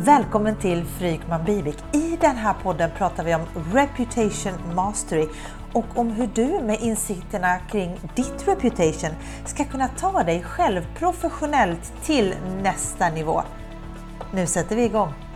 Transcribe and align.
Välkommen 0.00 0.56
till 0.56 0.84
Frykman 0.84 1.44
Bivik. 1.44 1.76
I 1.92 2.16
den 2.20 2.36
här 2.36 2.54
podden 2.62 2.90
pratar 2.96 3.24
vi 3.24 3.34
om 3.34 3.42
Reputation 3.72 4.74
Mastery 4.74 5.26
och 5.72 5.84
om 5.94 6.10
hur 6.10 6.28
du 6.34 6.46
med 6.46 6.80
insikterna 6.80 7.58
kring 7.58 8.00
ditt 8.14 8.48
reputation 8.48 9.10
ska 9.44 9.64
kunna 9.64 9.88
ta 9.88 10.22
dig 10.22 10.42
själv 10.42 10.86
professionellt 10.98 11.92
till 12.02 12.34
nästa 12.62 13.10
nivå. 13.10 13.42
Nu 14.32 14.46
sätter 14.46 14.76
vi 14.76 14.84
igång! 14.84 15.27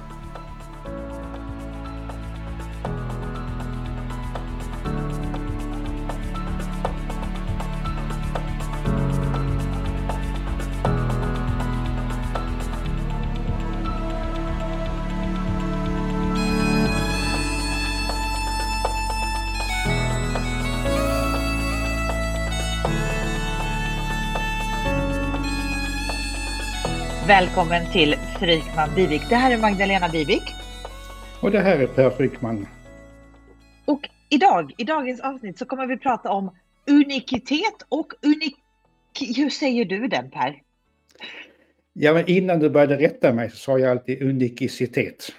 Välkommen 27.39 27.93
till 27.93 28.17
Frykman 28.39 28.95
Bivik. 28.95 29.23
Det 29.29 29.37
här 29.37 29.53
är 29.53 29.59
Magdalena 29.59 30.09
Bivik. 30.09 30.43
Och 31.41 31.51
det 31.51 31.61
här 31.61 31.79
är 31.79 31.87
Per 31.87 32.11
Frykman. 32.11 32.67
Och 33.85 34.09
idag, 34.29 34.73
i 34.79 34.85
dagens 34.85 35.21
avsnitt 35.21 35.59
så 35.59 35.65
kommer 35.65 35.87
vi 35.87 35.97
prata 35.97 36.31
om 36.31 36.57
unikitet 36.87 37.83
och 37.89 38.13
unik... 38.23 38.57
Hur 39.37 39.51
säger 39.51 39.85
du 39.85 40.09
den 40.09 40.31
Per? 40.31 40.63
Ja, 41.93 42.13
men 42.13 42.29
innan 42.31 42.59
du 42.59 42.71
började 42.71 42.97
rätta 42.97 43.33
mig 43.33 43.51
så 43.51 43.57
sa 43.57 43.79
jag 43.79 43.91
alltid 43.91 44.23
unikicitet. 44.23 45.33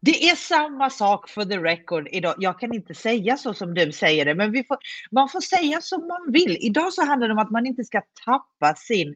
Det 0.00 0.28
är 0.28 0.36
samma 0.36 0.90
sak 0.90 1.28
för 1.28 1.44
the 1.44 1.58
record 1.58 2.08
idag. 2.12 2.34
Jag 2.38 2.60
kan 2.60 2.74
inte 2.74 2.94
säga 2.94 3.36
så 3.36 3.54
som 3.54 3.74
du 3.74 3.92
säger 3.92 4.24
det, 4.24 4.34
men 4.34 4.64
får, 4.64 4.78
man 5.10 5.28
får 5.28 5.40
säga 5.40 5.80
som 5.80 6.06
man 6.06 6.32
vill. 6.32 6.56
Idag 6.60 6.92
så 6.92 7.04
handlar 7.04 7.28
det 7.28 7.34
om 7.34 7.38
att 7.38 7.50
man 7.50 7.66
inte 7.66 7.84
ska 7.84 8.02
tappa 8.24 8.74
sin 8.74 9.14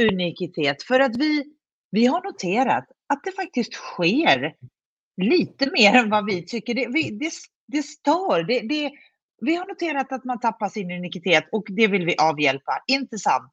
unikitet. 0.00 0.82
För 0.82 1.00
att 1.00 1.16
vi, 1.16 1.44
vi 1.90 2.06
har 2.06 2.22
noterat 2.22 2.84
att 3.06 3.24
det 3.24 3.32
faktiskt 3.32 3.72
sker 3.72 4.54
lite 5.16 5.70
mer 5.70 5.94
än 5.94 6.10
vad 6.10 6.26
vi 6.26 6.42
tycker. 6.46 6.74
Det, 6.74 6.88
vi, 6.88 7.10
det, 7.10 7.30
det 7.66 7.82
stör. 7.82 8.42
Det, 8.42 8.60
det, 8.60 8.92
vi 9.40 9.54
har 9.54 9.66
noterat 9.66 10.12
att 10.12 10.24
man 10.24 10.40
tappar 10.40 10.68
sin 10.68 10.90
unikitet 10.90 11.44
och 11.52 11.64
det 11.68 11.86
vill 11.86 12.06
vi 12.06 12.16
avhjälpa. 12.18 12.84
Inte 12.86 13.18
sant? 13.18 13.52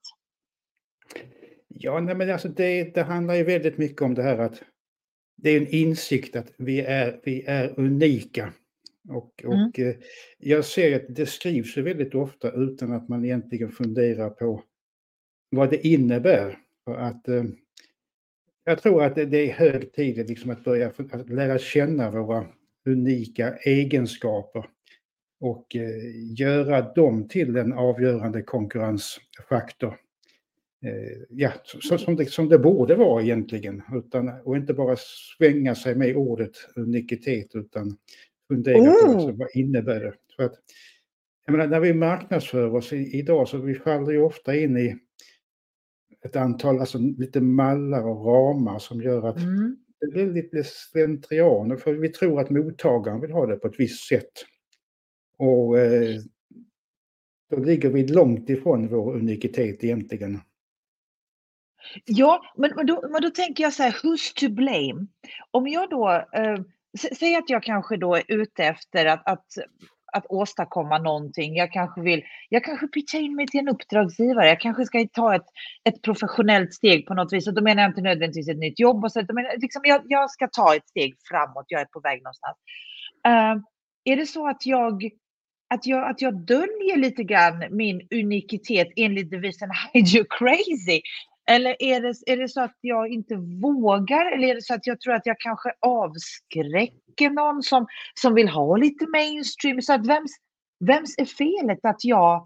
Ja, 1.68 2.00
nej, 2.00 2.16
men 2.16 2.32
alltså 2.32 2.48
det, 2.48 2.94
det 2.94 3.04
handlar 3.04 3.34
ju 3.34 3.44
väldigt 3.44 3.78
mycket 3.78 4.02
om 4.02 4.14
det 4.14 4.24
här 4.24 4.38
att 4.38 4.64
det 5.38 5.50
är 5.50 5.62
en 5.62 5.68
insikt 5.68 6.36
att 6.36 6.52
vi 6.58 6.82
är, 6.82 7.20
vi 7.24 7.44
är 7.48 7.80
unika. 7.80 8.54
Och, 9.10 9.44
mm. 9.44 9.60
och 9.60 9.80
mm. 9.80 10.02
jag 10.38 10.66
ser 10.66 10.96
att 10.96 11.16
det 11.16 11.26
skrivs 11.26 11.78
väldigt 11.78 12.16
ofta 12.16 12.52
utan 12.52 12.92
att 12.92 13.10
man 13.10 13.26
egentligen 13.26 13.72
funderar 13.72 14.30
på 14.30 14.64
vad 15.50 15.70
det 15.70 15.88
innebär. 15.88 16.58
För 16.86 16.96
att, 16.96 17.28
eh, 17.28 17.44
jag 18.64 18.82
tror 18.82 19.04
att 19.04 19.16
det 19.16 19.52
är 19.52 19.54
hög 19.54 19.94
tid 19.94 20.30
liksom 20.30 20.52
att 20.52 20.64
börja 20.64 20.92
att 21.12 21.30
lära 21.30 21.58
känna 21.58 22.12
våra 22.12 22.46
unika 22.86 23.56
egenskaper 23.56 24.66
och 25.40 25.76
eh, 25.76 25.90
göra 26.40 26.94
dem 26.94 27.28
till 27.28 27.56
en 27.56 27.74
avgörande 27.74 28.42
konkurrensfaktor. 28.42 29.96
Eh, 30.86 31.22
ja, 31.30 31.52
som, 31.64 32.16
det, 32.16 32.26
som 32.26 32.50
det 32.50 32.60
borde 32.60 32.96
vara 32.96 33.24
egentligen. 33.24 33.82
Utan, 33.94 34.30
och 34.44 34.56
inte 34.56 34.74
bara 34.74 34.96
svänga 35.38 35.76
sig 35.76 35.96
med 35.96 36.16
ordet 36.16 36.52
unikitet 36.76 37.56
utan 37.56 37.98
fundera 38.48 38.78
oh. 38.78 39.06
på 39.06 39.12
alltså, 39.12 39.32
vad 39.32 39.50
innebär 39.54 40.00
det. 40.00 40.14
För 40.36 40.44
att, 40.44 40.56
jag 41.46 41.52
menar, 41.52 41.68
när 41.68 41.80
vi 41.80 41.94
marknadsför 41.94 42.76
oss 42.76 42.94
idag 42.94 43.48
så 43.48 43.58
vi 43.58 43.76
faller 43.76 44.12
ju 44.12 44.22
ofta 44.22 44.56
in 44.56 44.78
i 44.78 44.96
ett 46.26 46.36
antal, 46.36 46.80
alltså 46.80 46.98
lite 46.98 47.42
mallar 47.42 48.08
och 48.08 48.26
ramar 48.26 48.80
som 48.80 49.02
gör 49.02 49.28
att 49.28 49.38
mm. 49.38 49.78
det 50.00 50.08
blir 50.08 50.34
lite 50.34 50.64
slentrian. 50.64 51.78
För 51.78 51.94
vi 51.94 52.10
tror 52.10 52.42
att 52.42 52.50
mottagaren 52.50 53.22
vill 53.22 53.32
ha 53.32 53.46
det 53.46 53.56
på 53.56 53.68
ett 53.68 53.80
visst 53.80 54.08
sätt. 54.08 54.32
Och 55.38 55.80
eh, 55.80 56.16
då 57.50 57.58
ligger 57.58 57.90
vi 57.90 58.08
långt 58.08 58.50
ifrån 58.50 58.88
vår 58.88 59.16
unikitet 59.16 59.84
egentligen. 59.84 60.40
Ja, 62.06 62.42
men, 62.58 62.72
men, 62.76 62.86
då, 62.86 63.10
men 63.12 63.22
då 63.22 63.30
tänker 63.30 63.64
jag 63.64 63.74
så 63.74 63.84
här, 63.84 63.92
who's 63.92 64.34
to 64.36 64.50
blame? 64.50 65.08
Om 65.52 65.68
jag 65.68 65.90
då, 65.90 66.26
eh, 66.34 66.60
säg 67.20 67.36
att 67.36 67.50
jag 67.50 67.64
kanske 67.64 67.98
då 67.98 68.16
är 68.16 68.24
ute 68.28 68.64
efter 68.64 69.06
att, 69.06 69.28
att 69.28 69.46
att 70.14 70.26
åstadkomma 70.30 70.98
någonting. 70.98 71.56
Jag 71.56 71.72
kanske 71.72 72.02
vill, 72.02 72.24
jag 72.50 72.64
kanske 72.64 72.88
pitchar 72.88 73.20
in 73.20 73.36
mig 73.36 73.48
till 73.48 73.60
en 73.60 73.70
uppdragsgivare. 73.70 74.48
Jag 74.48 74.60
kanske 74.60 74.86
ska 74.86 75.08
ta 75.14 75.36
ett, 75.36 75.46
ett 75.84 76.02
professionellt 76.02 76.74
steg 76.74 77.06
på 77.06 77.14
något 77.14 77.34
vis. 77.34 77.48
Och 77.48 77.54
då 77.54 77.62
menar 77.62 77.82
jag 77.84 77.90
inte 77.90 78.02
nödvändigtvis 78.02 78.50
ett 78.50 78.58
nytt 78.58 78.80
jobb. 78.80 79.04
Och 79.04 79.12
så, 79.12 79.20
men 79.30 79.46
liksom 79.58 79.82
jag, 79.86 80.02
jag 80.06 80.32
ska 80.32 80.48
ta 80.48 80.76
ett 80.76 80.88
steg 80.88 81.16
framåt. 81.30 81.66
Jag 81.68 81.82
är 81.82 81.86
på 81.86 82.00
väg 82.00 82.24
någonstans. 82.24 82.58
Uh, 83.28 83.64
är 84.04 84.16
det 84.16 84.26
så 84.26 84.48
att 84.48 84.66
jag, 84.66 85.10
att, 85.70 85.86
jag, 85.86 86.10
att 86.10 86.22
jag 86.22 86.46
döljer 86.46 86.98
lite 86.98 87.24
grann 87.24 87.64
min 87.72 88.08
unikitet 88.12 88.88
enligt 88.96 89.32
devisen 89.32 89.70
Hide 89.94 90.18
you 90.18 90.26
crazy? 90.30 91.02
Eller 91.50 91.76
är 91.80 92.02
det, 92.02 92.34
är 92.34 92.38
det 92.38 92.50
så 92.50 92.62
att 92.62 92.78
jag 92.82 93.10
inte 93.10 93.36
vågar? 93.62 94.32
Eller 94.32 94.48
är 94.48 94.56
det 94.56 94.62
så 94.62 94.74
att 94.74 94.88
jag 94.88 95.02
tror 95.02 95.14
att 95.14 95.26
jag 95.26 95.40
kanske 95.40 95.72
avskräcker 95.80 97.30
någon 97.30 97.64
som, 97.64 97.88
som 98.22 98.34
vill 98.34 98.50
ha 98.50 98.78
lite 98.78 99.08
mainstream? 99.08 99.82
Så 99.82 99.94
att 99.94 100.08
vems, 100.08 100.32
vems 100.80 101.18
är 101.18 101.26
felet 101.26 101.80
att 101.84 102.04
jag 102.04 102.44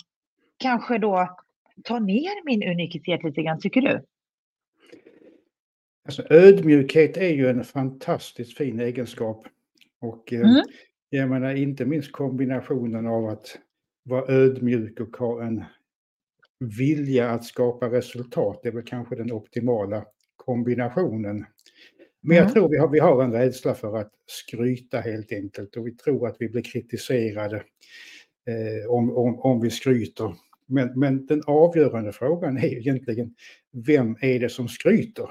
kanske 0.58 0.98
då 0.98 1.38
tar 1.84 2.00
ner 2.00 2.46
min 2.46 2.64
unikitet 2.64 3.24
lite 3.24 3.42
grann, 3.42 3.60
tycker 3.60 3.82
du? 3.82 4.06
Alltså, 6.06 6.24
ödmjukhet 6.30 7.18
är 7.18 7.30
ju 7.30 7.48
en 7.48 7.64
fantastiskt 7.64 8.58
fin 8.58 8.80
egenskap. 8.80 9.48
Och 10.02 10.34
eh, 10.34 10.40
mm. 10.40 10.64
jag 11.10 11.30
menar 11.30 11.56
inte 11.56 11.86
minst 11.86 12.12
kombinationen 12.12 13.08
av 13.08 13.26
att 13.26 13.60
vara 14.04 14.34
ödmjuk 14.34 15.00
och 15.00 15.18
ha 15.18 15.44
en 15.44 15.64
vilja 16.64 17.30
att 17.30 17.46
skapa 17.46 17.90
resultat 17.90 18.60
det 18.64 18.70
är 18.70 18.74
väl 18.74 18.84
kanske 18.84 19.16
den 19.16 19.32
optimala 19.32 20.06
kombinationen. 20.36 21.46
Men 22.22 22.38
jag 22.38 22.44
mm. 22.44 22.54
tror 22.54 22.70
vi 22.70 22.78
har, 22.78 22.90
vi 22.90 23.00
har 23.00 23.24
en 23.24 23.32
rädsla 23.32 23.74
för 23.74 23.98
att 23.98 24.12
skryta 24.26 25.00
helt 25.00 25.32
enkelt 25.32 25.76
och 25.76 25.88
vi 25.88 25.92
tror 25.92 26.28
att 26.28 26.36
vi 26.40 26.50
blir 26.50 26.62
kritiserade 26.62 27.56
eh, 28.48 28.92
om, 28.92 29.18
om, 29.18 29.40
om 29.40 29.62
vi 29.62 29.70
skryter. 29.70 30.36
Men, 30.66 31.00
men 31.00 31.26
den 31.26 31.42
avgörande 31.48 32.12
frågan 32.12 32.58
är 32.58 32.78
egentligen, 32.78 33.36
vem 33.72 34.18
är 34.22 34.40
det 34.40 34.50
som 34.50 34.68
skryter? 34.68 35.30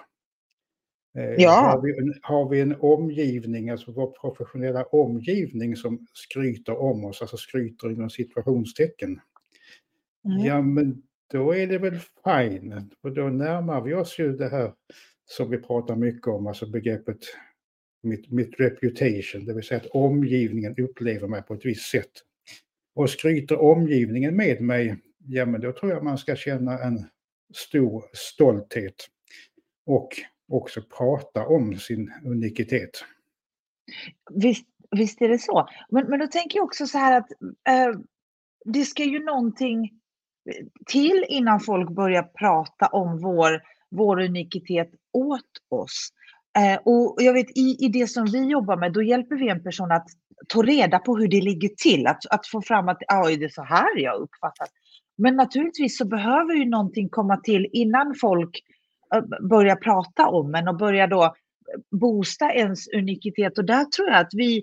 Eh, 1.19 1.35
ja. 1.39 1.51
Har, 1.51 1.83
vi 1.83 1.99
en, 1.99 2.15
har 2.23 2.49
vi 2.49 2.61
en 2.61 2.77
omgivning, 2.81 3.71
alltså 3.71 3.93
vår 3.93 4.11
professionella 4.21 4.85
omgivning 4.85 5.77
som 5.77 6.07
skryter 6.13 6.81
om 6.81 7.05
oss, 7.05 7.21
alltså 7.21 7.37
skryter 7.37 7.91
inom 7.91 8.11
situationstecken? 8.11 9.21
Mm. 10.25 10.45
Ja, 10.45 10.63
men 10.63 11.03
då 11.33 11.55
är 11.55 11.67
det 11.67 11.79
väl 11.79 11.99
fine. 12.25 12.91
Och 13.03 13.13
då 13.13 13.23
närmar 13.23 13.81
vi 13.81 13.95
oss 13.95 14.19
ju 14.19 14.37
det 14.37 14.49
här 14.49 14.73
som 15.25 15.51
vi 15.51 15.59
pratar 15.59 15.97
mycket 15.97 16.27
om, 16.27 16.47
alltså 16.47 16.67
begreppet 16.67 17.19
mitt, 18.03 18.31
mitt 18.31 18.61
reputation, 18.61 19.45
det 19.45 19.55
vill 19.55 19.65
säga 19.65 19.81
att 19.81 19.87
omgivningen 19.87 20.75
upplever 20.79 21.29
mig 21.29 21.43
på 21.43 21.55
ett 21.55 21.65
visst 21.65 21.91
sätt. 21.91 22.11
Och 22.95 23.11
skryter 23.11 23.61
omgivningen 23.61 24.37
med 24.37 24.61
mig, 24.61 24.97
ja 25.19 25.47
men 25.47 25.61
då 25.61 25.73
tror 25.73 25.93
jag 25.93 26.05
man 26.05 26.19
ska 26.19 26.37
känna 26.37 26.79
en 26.79 27.05
stor 27.55 28.05
stolthet 28.13 29.09
och 29.87 30.09
också 30.49 30.83
prata 30.99 31.47
om 31.47 31.79
sin 31.79 32.13
unikitet. 32.25 33.05
Visst, 34.31 34.67
visst 34.91 35.23
är 35.23 35.29
det 35.29 35.39
så. 35.39 35.69
Men, 35.91 36.07
men 36.07 36.19
då 36.19 36.27
tänker 36.27 36.59
jag 36.59 36.65
också 36.65 36.87
så 36.87 36.99
här 36.99 37.19
att 37.19 37.31
eh, 37.69 38.01
det 38.65 38.85
ska 38.85 39.05
ju 39.05 39.25
någonting 39.25 40.02
till 40.87 41.25
innan 41.29 41.61
folk 41.61 41.91
börjar 41.91 42.23
prata 42.23 42.87
om 42.87 43.21
vår, 43.21 43.61
vår 43.91 44.21
unikitet 44.21 44.91
åt 45.13 45.41
oss. 45.71 46.09
Eh, 46.59 46.81
och 46.85 47.17
jag 47.19 47.33
vet 47.33 47.59
i, 47.59 47.77
i 47.85 47.89
det 47.89 48.07
som 48.07 48.27
vi 48.27 48.45
jobbar 48.45 48.77
med, 48.77 48.93
då 48.93 49.03
hjälper 49.03 49.37
vi 49.37 49.49
en 49.49 49.63
person 49.63 49.93
att 49.93 50.07
ta 50.49 50.63
reda 50.63 50.99
på 50.99 51.17
hur 51.17 51.29
det 51.29 51.41
ligger 51.41 51.69
till, 51.69 52.07
att, 52.07 52.27
att 52.31 52.47
få 52.47 52.63
fram 52.63 52.89
att 52.89 53.03
oj, 53.25 53.37
det 53.37 53.45
är 53.45 53.49
så 53.49 53.63
här 53.63 53.99
jag 53.99 54.21
uppfattar. 54.21 54.69
Men 55.19 55.37
naturligtvis 55.37 55.99
så 55.99 56.05
behöver 56.05 56.55
ju 56.55 56.65
någonting 56.65 57.09
komma 57.09 57.37
till 57.37 57.67
innan 57.73 58.15
folk 58.21 58.61
eh, 59.15 59.49
börjar 59.49 59.77
prata 59.77 60.27
om 60.27 60.55
en 60.55 60.69
och 60.69 60.77
börjar 60.77 61.07
då 61.07 61.35
boosta 62.01 62.53
ens 62.53 62.89
unikitet. 62.89 63.59
Och 63.59 63.65
där 63.65 63.85
tror 63.85 64.09
jag 64.09 64.19
att 64.19 64.35
vi, 64.35 64.63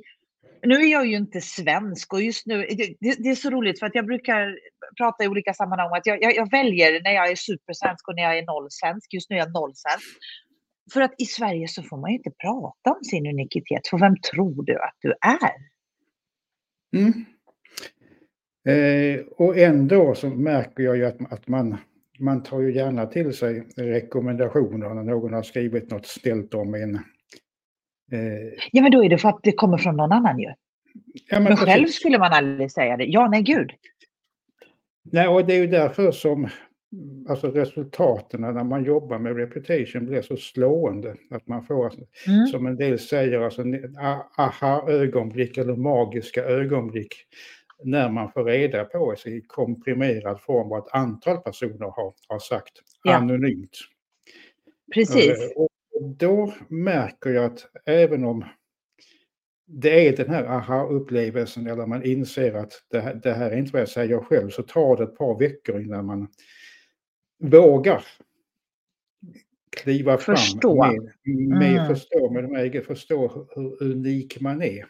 nu 0.63 0.75
är 0.75 0.91
jag 0.91 1.06
ju 1.06 1.15
inte 1.15 1.41
svensk 1.41 2.13
och 2.13 2.21
just 2.21 2.45
nu, 2.45 2.57
det, 2.57 2.95
det, 3.00 3.29
är 3.29 3.35
så 3.35 3.50
roligt 3.50 3.79
för 3.79 3.85
att 3.85 3.95
jag 3.95 4.06
brukar 4.06 4.59
prata 4.97 5.23
i 5.23 5.27
olika 5.27 5.53
sammanhang 5.53 5.88
om 5.88 5.94
att 5.94 6.06
jag, 6.06 6.23
jag, 6.23 6.35
jag, 6.35 6.51
väljer 6.51 7.01
när 7.03 7.11
jag 7.11 7.31
är 7.31 7.35
supersvensk 7.35 8.07
och 8.07 8.15
när 8.15 8.23
jag 8.23 8.38
är 8.38 8.45
nollsvensk. 8.45 9.13
Just 9.13 9.29
nu 9.29 9.35
är 9.35 9.39
jag 9.39 9.53
nollsvensk. 9.53 10.06
för 10.94 11.01
att 11.01 11.13
i 11.17 11.25
Sverige 11.25 11.67
så 11.67 11.83
får 11.83 11.97
man 11.97 12.09
ju 12.09 12.17
inte 12.17 12.31
prata 12.31 12.91
om 12.97 13.03
sin 13.03 13.27
unikitet, 13.27 13.88
för 13.89 13.97
vem 13.97 14.15
tror 14.31 14.63
du 14.63 14.75
att 14.75 14.97
du 15.01 15.13
är? 15.21 15.69
Mm. 16.95 17.25
Eh, 18.67 19.25
och 19.38 19.57
ändå 19.57 20.15
så 20.15 20.29
märker 20.29 20.83
jag 20.83 20.97
ju 20.97 21.06
att, 21.06 21.33
att 21.33 21.47
man, 21.47 21.77
man 22.19 22.44
tar 22.44 22.59
ju 22.59 22.75
gärna 22.75 23.06
till 23.06 23.33
sig 23.33 23.63
rekommendationer 23.75 24.94
när 24.94 25.03
någon 25.03 25.33
har 25.33 25.44
skrivit 25.44 25.91
något 25.91 26.06
ställt 26.06 26.53
om 26.53 26.73
en. 26.73 27.00
Eh, 28.11 28.67
ja 28.71 28.81
men 28.81 28.91
då 28.91 29.03
är 29.03 29.09
det 29.09 29.17
för 29.17 29.29
att 29.29 29.39
det 29.44 29.51
kommer 29.51 29.77
från 29.77 29.97
någon 29.97 30.11
annan 30.11 30.39
ju. 30.39 30.53
Ja, 31.29 31.39
men, 31.39 31.44
men 31.44 31.57
själv 31.57 31.88
skulle 31.88 32.19
man 32.19 32.33
aldrig 32.33 32.71
säga 32.71 32.97
det. 32.97 33.06
Ja, 33.06 33.27
nej 33.27 33.41
gud. 33.41 33.71
Nej, 35.11 35.27
och 35.27 35.45
det 35.45 35.53
är 35.53 35.61
ju 35.61 35.67
därför 35.67 36.11
som 36.11 36.50
alltså 37.29 37.47
resultaten 37.47 38.41
när 38.41 38.63
man 38.63 38.83
jobbar 38.83 39.19
med 39.19 39.35
reputation 39.35 40.06
blir 40.06 40.21
så 40.21 40.38
slående. 40.38 41.15
Att 41.29 41.47
man 41.47 41.63
får, 41.63 41.85
alltså, 41.85 42.01
mm. 42.27 42.47
som 42.47 42.65
en 42.65 42.75
del 42.75 43.00
säger, 43.00 43.41
alltså, 43.41 43.63
aha-ögonblick 44.38 45.57
eller 45.57 45.75
magiska 45.75 46.44
ögonblick 46.44 47.13
när 47.83 48.09
man 48.09 48.31
får 48.31 48.44
reda 48.44 48.85
på 48.85 49.15
sig 49.15 49.38
i 49.38 49.41
komprimerad 49.41 50.41
form 50.41 50.69
vad 50.69 50.79
ett 50.79 50.94
antal 50.94 51.38
personer 51.38 51.85
har, 51.85 52.13
har 52.27 52.39
sagt 52.39 52.73
ja. 53.03 53.15
anonymt. 53.15 53.77
Precis. 54.94 55.29
Eh, 55.29 55.47
och 55.56 55.69
då 56.01 56.53
märker 56.67 57.29
jag 57.29 57.45
att 57.45 57.65
även 57.85 58.23
om 58.23 58.45
det 59.65 60.07
är 60.07 60.17
den 60.17 60.29
här 60.29 60.43
aha-upplevelsen 60.43 61.67
eller 61.67 61.85
man 61.85 62.03
inser 62.03 62.53
att 62.53 62.71
det 62.91 62.99
här, 62.99 63.19
det 63.23 63.33
här 63.33 63.51
är 63.51 63.57
inte 63.57 63.71
vad 63.71 63.81
jag 63.81 63.89
säger 63.89 64.19
själv 64.19 64.49
så 64.49 64.63
tar 64.63 64.97
det 64.97 65.03
ett 65.03 65.17
par 65.17 65.39
veckor 65.39 65.81
innan 65.81 66.05
man 66.05 66.27
vågar 67.39 68.03
kliva 69.69 70.17
fram 70.17 70.35
förstå. 70.35 70.85
med, 70.85 71.13
med 71.59 71.75
mm. 71.75 71.87
förstå, 71.87 72.29
med 72.29 72.43
de 72.43 72.55
här, 72.55 72.81
förstå 72.81 73.47
hur 73.55 73.83
unik 73.83 74.41
man 74.41 74.61
är. 74.61 74.83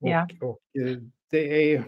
Och, 0.00 0.08
ja. 0.08 0.28
och 0.40 0.60
eh, 0.80 0.98
det 1.30 1.72
är, 1.72 1.84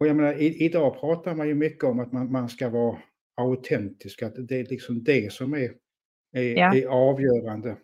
och 0.00 0.06
jag 0.06 0.16
menar, 0.16 0.34
i, 0.34 0.64
idag 0.64 1.00
pratar 1.00 1.34
man 1.34 1.48
ju 1.48 1.54
mycket 1.54 1.84
om 1.84 2.00
att 2.00 2.12
man, 2.12 2.32
man 2.32 2.48
ska 2.48 2.68
vara 2.68 2.98
autentisk, 3.34 4.22
att 4.22 4.48
det 4.48 4.60
är 4.60 4.64
liksom 4.64 5.04
det 5.04 5.32
som 5.32 5.54
är, 5.54 5.72
är, 6.32 6.56
ja. 6.56 6.74
är 6.74 6.86
avgörande. 6.86 7.76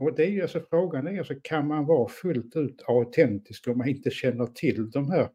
Och 0.00 0.14
det 0.16 0.24
är 0.24 0.42
alltså 0.42 0.60
frågan 0.70 1.06
är 1.06 1.18
alltså, 1.18 1.34
kan 1.42 1.68
man 1.68 1.86
vara 1.86 2.08
fullt 2.08 2.56
ut 2.56 2.82
autentisk 2.86 3.68
om 3.68 3.78
man 3.78 3.88
inte 3.88 4.10
känner 4.10 4.46
till 4.46 4.90
de 4.90 5.10
här 5.10 5.28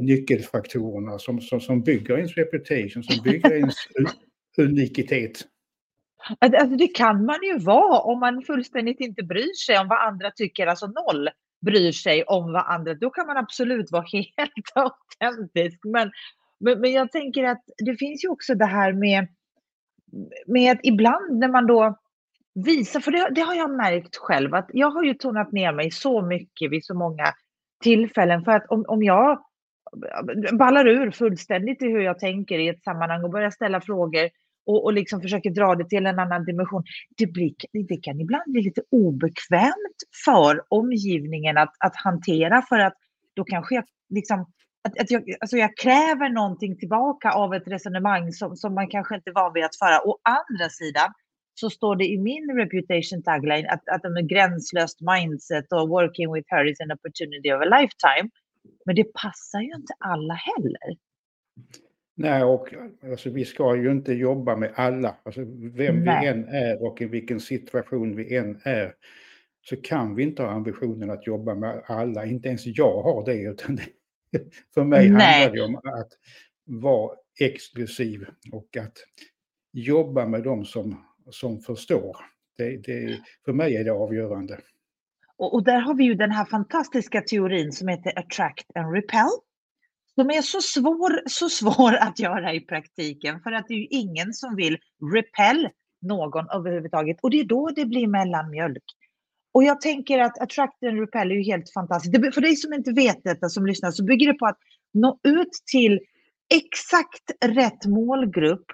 nyckelfaktorerna 0.00 1.18
som, 1.18 1.40
som, 1.40 1.60
som 1.60 1.82
bygger 1.82 2.16
ens 2.16 2.34
reputation, 2.36 3.02
som 3.02 3.22
bygger 3.24 3.52
ens 3.52 3.74
unikitet? 4.58 5.46
Alltså 6.38 6.76
det 6.76 6.88
kan 6.88 7.24
man 7.24 7.38
ju 7.42 7.58
vara 7.58 8.00
om 8.00 8.20
man 8.20 8.42
fullständigt 8.42 9.00
inte 9.00 9.22
bryr 9.22 9.54
sig 9.66 9.78
om 9.78 9.88
vad 9.88 10.08
andra 10.08 10.30
tycker, 10.30 10.66
alltså 10.66 10.86
noll 10.86 11.28
bryr 11.66 11.92
sig 11.92 12.24
om 12.24 12.52
vad 12.52 12.66
andra, 12.66 12.94
då 12.94 13.10
kan 13.10 13.26
man 13.26 13.36
absolut 13.36 13.90
vara 13.90 14.04
helt 14.12 14.72
autentisk. 14.74 15.78
Men, 15.84 16.10
men, 16.60 16.80
men 16.80 16.92
jag 16.92 17.12
tänker 17.12 17.44
att 17.44 17.64
det 17.84 17.96
finns 17.96 18.24
ju 18.24 18.28
också 18.28 18.54
det 18.54 18.66
här 18.66 18.92
med, 18.92 19.28
med 20.46 20.72
att 20.72 20.80
ibland 20.82 21.38
när 21.38 21.48
man 21.48 21.66
då 21.66 21.98
visar, 22.54 23.00
för 23.00 23.10
det, 23.10 23.28
det, 23.34 23.40
har 23.40 23.54
jag 23.54 23.70
märkt 23.70 24.16
själv 24.16 24.54
att 24.54 24.70
jag 24.72 24.90
har 24.90 25.04
ju 25.04 25.14
tonat 25.14 25.52
ner 25.52 25.72
mig 25.72 25.90
så 25.90 26.22
mycket 26.22 26.70
vid 26.70 26.84
så 26.84 26.94
många 26.94 27.24
tillfällen 27.82 28.44
för 28.44 28.52
att 28.52 28.66
om, 28.68 28.84
om 28.88 29.02
jag 29.02 29.38
ballar 30.58 30.88
ur 30.88 31.10
fullständigt 31.10 31.82
i 31.82 31.86
hur 31.86 32.00
jag 32.00 32.18
tänker 32.18 32.58
i 32.58 32.68
ett 32.68 32.82
sammanhang 32.82 33.24
och 33.24 33.30
börjar 33.30 33.50
ställa 33.50 33.80
frågor 33.80 34.28
och, 34.66 34.84
och 34.84 34.92
liksom 34.92 35.20
försöker 35.20 35.50
dra 35.50 35.74
det 35.74 35.88
till 35.88 36.06
en 36.06 36.18
annan 36.18 36.44
dimension. 36.44 36.84
Det, 37.16 37.26
blir, 37.26 37.54
det 37.88 37.96
kan 37.96 38.20
ibland 38.20 38.52
bli 38.52 38.62
lite 38.62 38.82
obekvämt 38.90 39.98
för 40.24 40.62
omgivningen 40.68 41.58
att, 41.58 41.74
att 41.78 41.96
hantera 41.96 42.62
för 42.62 42.78
att 42.78 42.94
då 43.34 43.44
kanske 43.44 43.74
jag 43.74 43.84
liksom 44.08 44.46
att, 44.84 45.00
att 45.00 45.10
jag, 45.10 45.34
alltså 45.40 45.56
jag 45.56 45.76
kräver 45.76 46.28
någonting 46.28 46.78
tillbaka 46.78 47.32
av 47.32 47.54
ett 47.54 47.68
resonemang 47.68 48.32
som, 48.32 48.56
som 48.56 48.74
man 48.74 48.88
kanske 48.88 49.14
inte 49.14 49.32
var 49.32 49.54
vid 49.54 49.64
att 49.64 49.76
föra. 49.76 50.08
Å 50.08 50.18
andra 50.22 50.68
sidan 50.68 51.12
så 51.54 51.70
står 51.70 51.96
det 51.96 52.06
i 52.06 52.18
min 52.18 52.56
reputation 52.56 53.22
tagline 53.22 53.66
att, 53.66 53.88
att 53.88 54.02
de 54.02 54.16
är 54.16 54.22
gränslöst 54.22 54.98
mindset 55.00 55.72
och 55.72 55.88
working 55.88 56.32
with 56.32 56.46
her 56.50 56.70
is 56.70 56.80
an 56.80 56.92
opportunity 56.92 57.52
of 57.52 57.60
a 57.62 57.64
lifetime. 57.64 58.30
Men 58.86 58.94
det 58.96 59.04
passar 59.04 59.60
ju 59.60 59.74
inte 59.74 59.94
alla 59.98 60.34
heller. 60.34 60.96
Nej, 62.16 62.44
och 62.44 62.74
alltså, 63.04 63.30
vi 63.30 63.44
ska 63.44 63.76
ju 63.76 63.90
inte 63.90 64.12
jobba 64.12 64.56
med 64.56 64.72
alla. 64.74 65.16
Alltså, 65.22 65.40
vem 65.74 66.04
Nej. 66.04 66.20
vi 66.20 66.26
än 66.26 66.48
är 66.48 66.82
och 66.82 67.02
i 67.02 67.04
vilken 67.04 67.40
situation 67.40 68.16
vi 68.16 68.36
än 68.36 68.60
är 68.64 68.94
så 69.62 69.76
kan 69.76 70.14
vi 70.14 70.22
inte 70.22 70.42
ha 70.42 70.50
ambitionen 70.50 71.10
att 71.10 71.26
jobba 71.26 71.54
med 71.54 71.82
alla. 71.86 72.26
Inte 72.26 72.48
ens 72.48 72.66
jag 72.66 73.02
har 73.02 73.24
det. 73.24 73.42
Utan 73.42 73.78
för 74.74 74.84
mig 74.84 75.10
Nej. 75.10 75.42
handlar 75.42 75.56
det 75.56 75.62
om 75.62 75.76
att 75.76 76.12
vara 76.64 77.16
exklusiv 77.40 78.26
och 78.52 78.76
att 78.76 78.96
jobba 79.72 80.26
med 80.26 80.42
dem 80.42 80.64
som 80.64 81.04
som 81.30 81.60
förstår. 81.60 82.16
Det, 82.56 82.76
det, 82.76 83.18
för 83.44 83.52
mig 83.52 83.76
är 83.76 83.84
det 83.84 83.92
avgörande. 83.92 84.58
Och, 85.36 85.54
och, 85.54 85.64
där 85.64 85.80
har 85.80 85.94
vi 85.94 86.04
ju 86.04 86.14
den 86.14 86.30
här 86.30 86.44
fantastiska 86.44 87.20
teorin 87.20 87.72
som 87.72 87.88
heter 87.88 88.18
attract 88.18 88.76
and 88.76 88.94
repel. 88.94 89.28
Som 90.14 90.30
är 90.30 90.42
så 90.42 90.60
svår, 90.60 91.28
så 91.28 91.48
svår 91.48 91.94
att 91.94 92.18
göra 92.18 92.54
i 92.54 92.60
praktiken 92.60 93.40
för 93.40 93.52
att 93.52 93.68
det 93.68 93.74
är 93.74 93.78
ju 93.78 93.86
ingen 93.90 94.32
som 94.32 94.56
vill 94.56 94.78
repel 95.14 95.68
någon 96.02 96.50
överhuvudtaget. 96.50 97.16
Och 97.22 97.30
det 97.30 97.40
är 97.40 97.44
då 97.44 97.70
det 97.76 97.84
blir 97.84 98.06
mellanmjölk. 98.06 98.84
Och 99.52 99.64
jag 99.64 99.80
tänker 99.80 100.18
att 100.18 100.42
attract 100.42 100.84
and 100.84 101.00
repel 101.00 101.30
är 101.30 101.34
ju 101.34 101.42
helt 101.42 101.72
fantastiskt. 101.72 102.34
För 102.34 102.40
dig 102.40 102.56
som 102.56 102.72
inte 102.72 102.92
vet 102.92 103.24
detta 103.24 103.48
som 103.48 103.66
lyssnar 103.66 103.90
så 103.90 104.04
bygger 104.04 104.26
det 104.26 104.38
på 104.38 104.46
att 104.46 104.58
nå 104.94 105.18
ut 105.22 105.52
till 105.72 106.00
exakt 106.54 107.30
rätt 107.44 107.86
målgrupp 107.86 108.64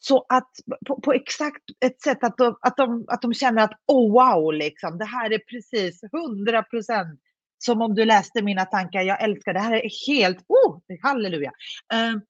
så 0.00 0.26
att 0.28 0.50
på, 0.86 1.00
på, 1.00 1.12
exakt 1.12 1.62
ett 1.84 2.02
sätt 2.02 2.24
att 2.24 2.36
de, 2.36 2.58
att, 2.60 2.76
de, 2.76 3.04
att 3.08 3.22
de 3.22 3.34
känner 3.34 3.62
att 3.62 3.72
oh 3.86 4.12
wow, 4.12 4.52
liksom, 4.52 4.98
det 4.98 5.04
här 5.04 5.32
är 5.32 5.38
precis 5.38 6.00
100 6.02 6.62
procent 6.62 7.20
som 7.58 7.82
om 7.82 7.94
du 7.94 8.04
läste 8.04 8.42
mina 8.42 8.64
tankar. 8.64 9.02
Jag 9.02 9.22
älskar 9.22 9.54
det 9.54 9.60
här 9.60 9.72
är 9.72 9.90
helt, 10.06 10.38
oh, 10.48 10.80
halleluja. 11.02 11.52
Uh, 11.94 12.20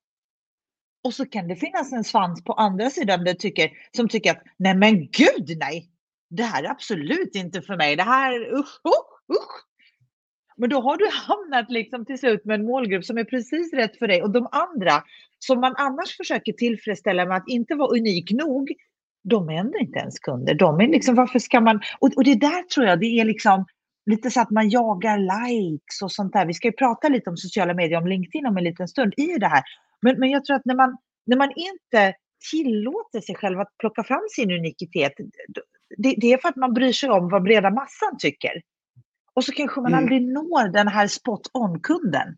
och 1.04 1.14
så 1.14 1.26
kan 1.26 1.48
det 1.48 1.56
finnas 1.56 1.92
en 1.92 2.04
svans 2.04 2.44
på 2.44 2.52
andra 2.52 2.90
sidan 2.90 3.24
där 3.24 3.34
tycker, 3.34 3.70
som 3.96 4.08
tycker 4.08 4.30
att 4.30 4.42
nej 4.56 4.74
men 4.74 4.98
gud 4.98 5.58
nej, 5.58 5.90
det 6.30 6.42
här 6.42 6.62
är 6.62 6.70
absolut 6.70 7.34
inte 7.34 7.62
för 7.62 7.76
mig. 7.76 7.96
Det 7.96 8.02
här, 8.02 8.54
usch, 8.54 8.80
usch, 8.84 9.36
usch. 9.36 9.64
Men 10.56 10.70
då 10.70 10.80
har 10.80 10.96
du 10.96 11.08
hamnat 11.12 11.70
liksom 11.70 12.04
till 12.04 12.18
slut 12.18 12.44
med 12.44 12.60
en 12.60 12.66
målgrupp 12.66 13.04
som 13.04 13.18
är 13.18 13.24
precis 13.24 13.72
rätt 13.72 13.98
för 13.98 14.08
dig 14.08 14.22
och 14.22 14.30
de 14.30 14.48
andra 14.52 15.02
som 15.38 15.60
man 15.60 15.74
annars 15.76 16.16
försöker 16.16 16.52
tillfredsställa 16.52 17.26
med 17.26 17.36
att 17.36 17.48
inte 17.48 17.74
vara 17.74 17.98
unik 17.98 18.30
nog, 18.30 18.72
de 19.24 19.48
är 19.48 19.52
ändå 19.52 19.78
inte 19.78 19.98
ens 19.98 20.18
kunder. 20.18 20.54
De 20.54 20.80
är 20.80 20.88
liksom, 20.88 21.14
varför 21.14 21.38
ska 21.38 21.60
man... 21.60 21.80
Och, 21.98 22.10
och 22.16 22.24
det 22.24 22.34
där 22.34 22.62
tror 22.62 22.86
jag, 22.86 23.00
det 23.00 23.20
är 23.20 23.24
liksom 23.24 23.64
lite 24.06 24.30
så 24.30 24.40
att 24.40 24.50
man 24.50 24.68
jagar 24.68 25.18
likes 25.18 26.02
och 26.02 26.12
sånt 26.12 26.32
där. 26.32 26.46
Vi 26.46 26.54
ska 26.54 26.68
ju 26.68 26.72
prata 26.72 27.08
lite 27.08 27.30
om 27.30 27.36
sociala 27.36 27.74
medier, 27.74 27.98
om 27.98 28.06
LinkedIn 28.06 28.46
om 28.46 28.56
en 28.56 28.64
liten 28.64 28.88
stund 28.88 29.14
i 29.16 29.38
det 29.38 29.46
här. 29.46 29.62
Men, 30.02 30.20
men 30.20 30.30
jag 30.30 30.44
tror 30.44 30.56
att 30.56 30.64
när 30.64 30.74
man, 30.74 30.96
när 31.26 31.36
man 31.36 31.52
inte 31.56 32.14
tillåter 32.50 33.20
sig 33.20 33.34
själv 33.34 33.60
att 33.60 33.78
plocka 33.78 34.04
fram 34.04 34.22
sin 34.30 34.50
unikitet, 34.50 35.12
det, 35.96 36.14
det 36.18 36.32
är 36.32 36.38
för 36.38 36.48
att 36.48 36.56
man 36.56 36.74
bryr 36.74 36.92
sig 36.92 37.10
om 37.10 37.28
vad 37.28 37.42
breda 37.42 37.70
massan 37.70 38.18
tycker. 38.18 38.62
Och 39.34 39.44
så 39.44 39.52
kanske 39.52 39.80
man 39.80 39.92
mm. 39.92 40.04
aldrig 40.04 40.22
når 40.22 40.68
den 40.68 40.88
här 40.88 41.06
spot 41.06 41.50
on-kunden. 41.52 42.36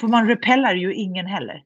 För 0.00 0.08
man 0.08 0.28
repellar 0.28 0.74
ju 0.74 0.94
ingen 0.94 1.26
heller. 1.26 1.64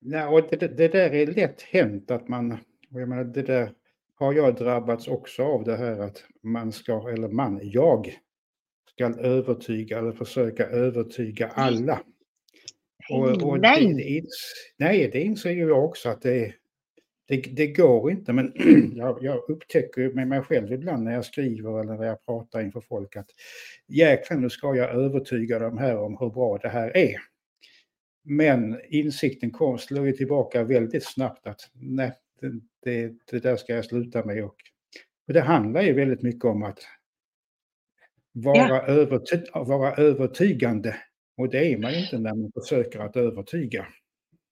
Nej, 0.00 0.26
och 0.26 0.48
det, 0.50 0.76
det 0.76 0.88
där 0.88 1.14
är 1.14 1.26
lätt 1.26 1.62
hänt 1.62 2.10
att 2.10 2.28
man, 2.28 2.58
jag 2.88 3.08
menar 3.08 3.24
det 3.24 3.42
där 3.42 3.72
har 4.18 4.32
jag 4.32 4.56
drabbats 4.56 5.08
också 5.08 5.42
av 5.42 5.64
det 5.64 5.76
här 5.76 5.98
att 5.98 6.24
man 6.42 6.72
ska, 6.72 7.08
eller 7.08 7.28
man, 7.28 7.60
jag 7.62 8.18
ska 8.90 9.04
övertyga 9.20 9.98
eller 9.98 10.12
försöka 10.12 10.66
övertyga 10.66 11.48
alla. 11.48 12.00
Och, 13.10 13.42
och 13.42 13.60
nej. 13.60 13.94
Det, 13.94 14.28
nej, 14.76 15.10
det 15.12 15.20
inser 15.20 15.50
ju 15.50 15.68
jag 15.68 15.84
också 15.84 16.08
att 16.08 16.22
det, 16.22 16.54
det, 17.28 17.36
det 17.36 17.66
går 17.66 18.10
inte, 18.10 18.32
men 18.32 18.52
jag, 18.96 19.18
jag 19.22 19.50
upptäcker 19.50 20.12
med 20.12 20.28
mig 20.28 20.42
själv 20.42 20.72
ibland 20.72 21.04
när 21.04 21.12
jag 21.12 21.24
skriver 21.24 21.80
eller 21.80 21.94
när 21.94 22.06
jag 22.06 22.26
pratar 22.26 22.60
inför 22.60 22.80
folk 22.80 23.16
att 23.16 23.30
jäklar 23.86 24.38
nu 24.38 24.50
ska 24.50 24.74
jag 24.74 24.90
övertyga 24.90 25.58
dem 25.58 25.78
här 25.78 25.98
om 25.98 26.16
hur 26.20 26.30
bra 26.30 26.58
det 26.58 26.68
här 26.68 26.96
är. 26.96 27.16
Men 28.24 28.80
insikten 28.88 29.50
kom, 29.50 29.78
slår 29.78 30.06
ju 30.06 30.12
tillbaka 30.12 30.64
väldigt 30.64 31.04
snabbt 31.04 31.46
att 31.46 31.60
nej, 31.72 32.12
det, 32.40 32.52
det, 32.82 33.14
det 33.30 33.38
där 33.38 33.56
ska 33.56 33.74
jag 33.74 33.84
sluta 33.84 34.24
med. 34.24 34.44
Och, 34.44 34.56
och 35.28 35.34
det 35.34 35.40
handlar 35.40 35.82
ju 35.82 35.92
väldigt 35.92 36.22
mycket 36.22 36.44
om 36.44 36.62
att 36.62 36.78
vara, 38.32 38.68
ja. 38.68 38.86
överty 38.86 39.36
vara 39.54 39.94
övertygande. 39.94 40.96
Och 41.36 41.48
det 41.48 41.72
är 41.72 41.78
man 41.78 41.94
inte 41.94 42.18
när 42.18 42.34
man 42.34 42.52
försöker 42.62 43.00
att 43.00 43.16
övertyga. 43.16 43.86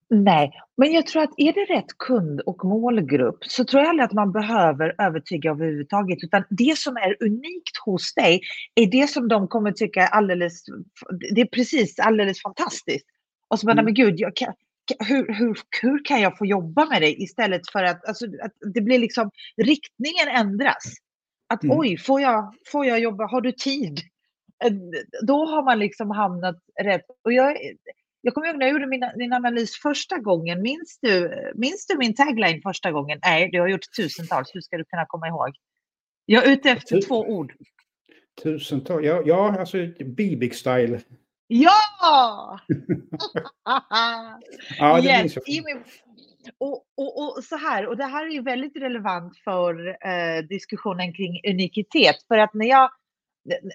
Nej, 0.09 0.51
men 0.77 0.91
jag 0.91 1.07
tror 1.07 1.23
att 1.23 1.33
är 1.37 1.53
det 1.53 1.73
rätt 1.73 1.97
kund 1.97 2.41
och 2.41 2.65
målgrupp 2.65 3.37
så 3.41 3.65
tror 3.65 3.81
jag 3.81 3.89
aldrig 3.89 4.05
att 4.05 4.13
man 4.13 4.31
behöver 4.31 4.95
övertyga 5.01 5.49
överhuvudtaget, 5.51 6.23
utan 6.23 6.43
det 6.49 6.77
som 6.77 6.97
är 6.97 7.23
unikt 7.23 7.77
hos 7.85 8.13
dig 8.13 8.41
är 8.75 8.87
det 8.91 9.07
som 9.07 9.27
de 9.27 9.47
kommer 9.47 9.71
tycka 9.71 10.01
är 10.01 10.07
alldeles, 10.07 10.63
det 11.35 11.41
är 11.41 11.45
precis 11.45 11.99
alldeles 11.99 12.41
fantastiskt. 12.41 13.05
Och 13.47 13.59
så 13.59 13.65
bara, 13.65 13.71
mm. 13.71 13.85
men 13.85 13.93
gud, 13.93 14.19
jag 14.19 14.35
kan, 14.35 14.53
hur, 15.07 15.33
hur, 15.33 15.57
hur 15.81 16.05
kan 16.05 16.21
jag 16.21 16.37
få 16.37 16.45
jobba 16.45 16.85
med 16.85 17.01
det 17.01 17.21
istället 17.21 17.61
för 17.71 17.83
att, 17.83 18.05
alltså, 18.05 18.25
att 18.25 18.73
det 18.73 18.81
blir 18.81 18.99
liksom, 18.99 19.31
riktningen 19.57 20.27
ändras. 20.35 20.83
Att 21.49 21.63
mm. 21.63 21.79
oj, 21.79 21.97
får 21.97 22.21
jag, 22.21 22.55
får 22.71 22.85
jag 22.85 22.99
jobba, 22.99 23.27
har 23.27 23.41
du 23.41 23.51
tid? 23.51 23.99
Eh, 24.65 24.73
då 25.27 25.45
har 25.45 25.63
man 25.63 25.79
liksom 25.79 26.11
hamnat 26.11 26.55
rätt. 26.81 27.05
Och 27.23 27.33
jag, 27.33 27.57
jag 28.25 28.33
kommer 28.33 28.47
ihåg 28.47 28.57
när 28.57 28.65
jag 28.65 28.73
gjorde 28.73 28.87
min, 28.87 29.11
min 29.15 29.33
analys 29.33 29.81
första 29.81 30.17
gången. 30.17 30.61
Minns 30.61 30.99
du, 31.01 31.31
minns 31.55 31.87
du 31.87 31.97
min 31.97 32.15
tagline 32.15 32.61
första 32.61 32.91
gången? 32.91 33.19
Nej, 33.23 33.49
du 33.51 33.59
har 33.59 33.67
gjort 33.67 33.95
tusentals. 33.97 34.51
Hur 34.53 34.61
ska 34.61 34.77
du 34.77 34.85
kunna 34.85 35.05
komma 35.05 35.27
ihåg? 35.27 35.49
Jag 36.25 36.45
är 36.45 36.51
ute 36.51 36.69
efter 36.69 36.95
Tusen, 36.95 37.07
två 37.07 37.19
ord. 37.19 37.53
Tusentals? 38.43 39.05
Ja, 39.05 39.21
ja 39.25 39.59
alltså 39.59 39.77
Bibic-style. 39.99 41.01
Ja! 41.47 42.59
ja, 44.79 45.01
det 45.01 45.07
yes. 45.07 45.37
minns 45.47 45.85
Och, 46.57 46.83
och, 46.97 47.37
och, 47.37 47.43
så 47.43 47.55
här, 47.55 47.87
och 47.87 47.97
det 47.97 48.05
här 48.05 48.25
är 48.25 48.29
ju 48.29 48.41
väldigt 48.41 48.75
relevant 48.75 49.37
för 49.37 49.87
eh, 49.87 50.43
diskussionen 50.49 51.13
kring 51.13 51.41
unikitet. 51.49 52.15
För 52.27 52.37
att 52.37 52.53
när 52.53 52.65
jag 52.65 52.89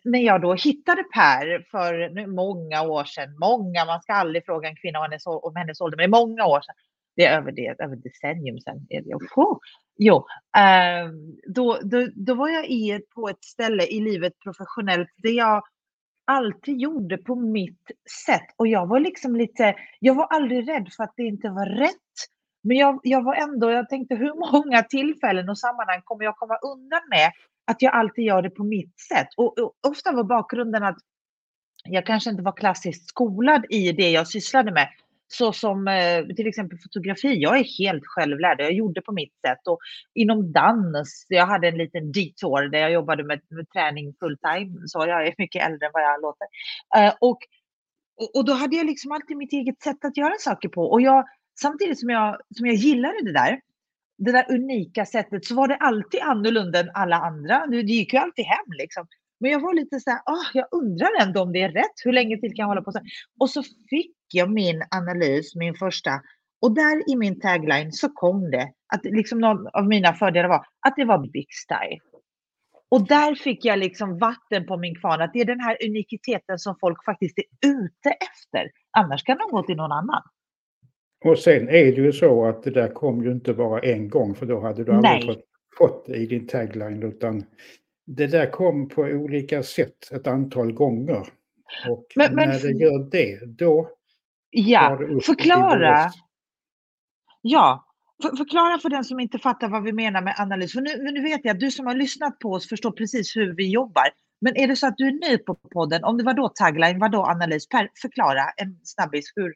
när 0.04 0.20
jag 0.20 0.42
då 0.42 0.54
hittade 0.54 1.02
Per 1.02 1.66
för 1.70 2.26
många 2.26 2.82
år 2.82 3.04
sedan, 3.04 3.36
många, 3.38 3.84
man 3.84 4.02
ska 4.02 4.12
aldrig 4.12 4.44
fråga 4.44 4.68
en 4.68 4.76
kvinna 4.76 4.98
om 4.98 5.02
hennes, 5.02 5.26
om 5.26 5.56
hennes 5.56 5.80
ålder, 5.80 5.96
men 5.96 6.10
det 6.10 6.16
är 6.16 6.20
många 6.20 6.46
år 6.46 6.60
sedan. 6.60 6.74
Det 7.16 7.24
är 7.24 7.38
över, 7.38 7.52
det, 7.52 7.74
över 7.78 7.96
decennium 7.96 8.60
sedan. 8.60 8.86
Oh, 9.36 9.58
jo, 9.98 10.16
eh, 10.56 11.10
då, 11.54 11.78
då, 11.82 12.08
då 12.14 12.34
var 12.34 12.48
jag 12.48 12.66
i, 12.66 13.00
på 13.14 13.28
ett 13.28 13.44
ställe 13.44 13.86
i 13.86 14.00
livet 14.00 14.32
professionellt 14.44 15.10
där 15.16 15.30
jag 15.30 15.62
alltid 16.24 16.80
gjorde 16.80 17.18
på 17.18 17.34
mitt 17.34 17.90
sätt. 18.26 18.46
Och 18.56 18.68
jag 18.68 18.86
var 18.86 19.00
liksom 19.00 19.36
lite, 19.36 19.74
jag 19.98 20.14
var 20.14 20.24
aldrig 20.24 20.68
rädd 20.68 20.88
för 20.96 21.04
att 21.04 21.14
det 21.16 21.22
inte 21.22 21.48
var 21.48 21.66
rätt. 21.66 21.94
Men 22.62 22.76
jag, 22.76 23.00
jag 23.02 23.24
var 23.24 23.34
ändå, 23.34 23.70
jag 23.70 23.88
tänkte 23.88 24.14
hur 24.14 24.34
många 24.52 24.82
tillfällen 24.82 25.48
och 25.48 25.58
sammanhang 25.58 26.00
kommer 26.04 26.24
jag 26.24 26.36
komma 26.36 26.56
undan 26.56 27.00
med 27.10 27.30
att 27.70 27.82
jag 27.82 27.94
alltid 27.94 28.24
gör 28.24 28.42
det 28.42 28.50
på 28.50 28.64
mitt 28.64 29.00
sätt. 29.00 29.28
Och, 29.36 29.58
och, 29.58 29.72
ofta 29.88 30.12
var 30.12 30.24
bakgrunden 30.24 30.82
att 30.82 30.98
jag 31.84 32.06
kanske 32.06 32.30
inte 32.30 32.42
var 32.42 32.56
klassiskt 32.56 33.08
skolad 33.08 33.64
i 33.70 33.92
det 33.92 34.10
jag 34.10 34.28
sysslade 34.28 34.72
med. 34.72 34.88
Så 35.28 35.52
som 35.52 35.88
eh, 35.88 36.26
till 36.36 36.46
exempel 36.46 36.78
fotografi, 36.78 37.34
jag 37.34 37.58
är 37.58 37.64
helt 37.78 38.02
självlärd, 38.06 38.60
jag 38.60 38.72
gjorde 38.72 39.00
på 39.00 39.12
mitt 39.12 39.34
sätt. 39.46 39.66
Och 39.66 39.78
inom 40.14 40.52
dans, 40.52 41.26
jag 41.28 41.46
hade 41.46 41.68
en 41.68 41.78
liten 41.78 42.12
detour 42.12 42.68
där 42.70 42.78
jag 42.78 42.92
jobbade 42.92 43.24
med, 43.24 43.40
med 43.48 43.70
träning 43.70 44.14
fulltime, 44.20 44.82
så 44.86 44.98
jag 44.98 45.26
är 45.26 45.34
mycket 45.38 45.66
äldre 45.66 45.86
än 45.86 45.92
vad 45.94 46.02
jag 46.02 46.22
låter. 46.22 46.46
Eh, 46.96 47.14
och, 47.20 47.38
och 48.34 48.44
då 48.44 48.52
hade 48.52 48.76
jag 48.76 48.86
liksom 48.86 49.12
alltid 49.12 49.36
mitt 49.36 49.52
eget 49.52 49.82
sätt 49.82 50.04
att 50.04 50.16
göra 50.16 50.34
saker 50.38 50.68
på. 50.68 50.82
Och 50.82 51.00
jag, 51.00 51.24
samtidigt 51.60 52.00
som 52.00 52.10
jag, 52.10 52.40
som 52.56 52.66
jag 52.66 52.74
gillade 52.74 53.22
det 53.22 53.32
där, 53.32 53.60
det 54.24 54.32
där 54.32 54.54
unika 54.54 55.06
sättet 55.06 55.44
så 55.44 55.54
var 55.54 55.68
det 55.68 55.76
alltid 55.76 56.20
annorlunda 56.20 56.80
än 56.80 56.90
alla 56.94 57.16
andra. 57.16 57.66
Det 57.66 57.76
gick 57.76 58.12
ju 58.12 58.18
alltid 58.18 58.44
hem 58.44 58.66
liksom. 58.78 59.06
Men 59.40 59.50
jag 59.50 59.60
var 59.60 59.74
lite 59.74 60.00
så 60.00 60.10
här, 60.10 60.18
oh, 60.18 60.50
jag 60.54 60.66
undrar 60.70 61.10
ändå 61.20 61.42
om 61.42 61.52
det 61.52 61.62
är 61.62 61.72
rätt. 61.72 61.94
Hur 62.04 62.12
länge 62.12 62.36
till 62.36 62.50
kan 62.50 62.62
jag 62.62 62.66
hålla 62.66 62.82
på 62.82 62.92
så 62.92 62.98
här? 62.98 63.06
Och 63.40 63.50
så 63.50 63.62
fick 63.62 64.16
jag 64.32 64.50
min 64.50 64.82
analys, 64.90 65.54
min 65.54 65.74
första. 65.74 66.10
Och 66.62 66.74
där 66.74 67.10
i 67.10 67.16
min 67.16 67.40
tagline 67.40 67.92
så 67.92 68.08
kom 68.08 68.50
det 68.50 68.72
att 68.94 69.04
liksom 69.04 69.38
någon 69.38 69.66
av 69.66 69.86
mina 69.86 70.14
fördelar 70.14 70.48
var 70.48 70.66
att 70.86 70.96
det 70.96 71.04
var 71.04 71.30
big 71.32 71.46
style. 71.50 71.98
Och 72.88 73.06
där 73.06 73.34
fick 73.34 73.64
jag 73.64 73.78
liksom 73.78 74.18
vatten 74.18 74.66
på 74.66 74.76
min 74.76 74.94
kvarn, 74.94 75.20
att 75.20 75.32
det 75.32 75.40
är 75.40 75.44
den 75.44 75.60
här 75.60 75.76
unikiteten 75.86 76.58
som 76.58 76.76
folk 76.80 77.04
faktiskt 77.04 77.38
är 77.38 77.68
ute 77.68 78.10
efter. 78.10 78.70
Annars 78.90 79.22
kan 79.22 79.38
de 79.38 79.50
gå 79.50 79.62
till 79.62 79.76
någon 79.76 79.92
annan. 79.92 80.22
Och 81.24 81.38
sen 81.38 81.68
är 81.68 81.84
det 81.84 82.02
ju 82.02 82.12
så 82.12 82.46
att 82.46 82.62
det 82.62 82.70
där 82.70 82.88
kom 82.88 83.24
ju 83.24 83.32
inte 83.32 83.54
bara 83.54 83.80
en 83.80 84.08
gång 84.08 84.34
för 84.34 84.46
då 84.46 84.60
hade 84.60 84.84
du 84.84 84.92
aldrig 84.92 85.26
fått, 85.26 85.44
fått 85.78 86.06
det 86.06 86.16
i 86.16 86.26
din 86.26 86.46
tagline 86.46 87.02
utan 87.02 87.44
det 88.06 88.26
där 88.26 88.50
kom 88.50 88.88
på 88.88 89.02
olika 89.02 89.62
sätt 89.62 90.12
ett 90.12 90.26
antal 90.26 90.72
gånger. 90.72 91.28
Och 91.88 92.06
men, 92.16 92.34
men, 92.34 92.48
när 92.48 92.58
det 92.58 92.84
gör 92.84 93.10
det, 93.10 93.46
då... 93.58 93.90
Ja, 94.50 94.98
förklara. 95.26 96.10
Ja, 97.42 97.86
för, 98.22 98.36
förklara 98.36 98.78
för 98.78 98.88
den 98.88 99.04
som 99.04 99.20
inte 99.20 99.38
fattar 99.38 99.68
vad 99.68 99.82
vi 99.82 99.92
menar 99.92 100.22
med 100.22 100.34
analys. 100.38 100.72
För 100.72 100.80
nu, 100.80 101.12
nu 101.12 101.22
vet 101.22 101.44
jag 101.44 101.54
att 101.54 101.60
du 101.60 101.70
som 101.70 101.86
har 101.86 101.94
lyssnat 101.94 102.38
på 102.38 102.52
oss 102.52 102.68
förstår 102.68 102.90
precis 102.90 103.36
hur 103.36 103.56
vi 103.56 103.70
jobbar. 103.70 104.04
Men 104.40 104.56
är 104.56 104.68
det 104.68 104.76
så 104.76 104.86
att 104.86 104.96
du 104.96 105.06
är 105.06 105.30
ny 105.30 105.38
på 105.38 105.54
podden, 105.54 106.04
om 106.04 106.18
det 106.18 106.24
var 106.24 106.34
då 106.34 106.48
tagline, 106.48 106.98
vad 106.98 107.12
då 107.12 107.24
analys? 107.24 107.68
Per, 107.68 107.90
förklara 108.02 108.42
en 108.56 108.80
snabbis 108.82 109.32
hur, 109.36 109.54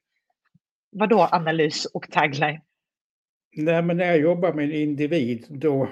Vadå 0.97 1.29
analys 1.33 1.85
och 1.87 2.11
tagline? 2.11 2.61
Nej, 3.57 3.83
men 3.83 3.97
när 3.97 4.05
jag 4.05 4.21
jobbar 4.21 4.53
med 4.53 4.65
en 4.65 4.73
individ 4.73 5.47
då 5.49 5.89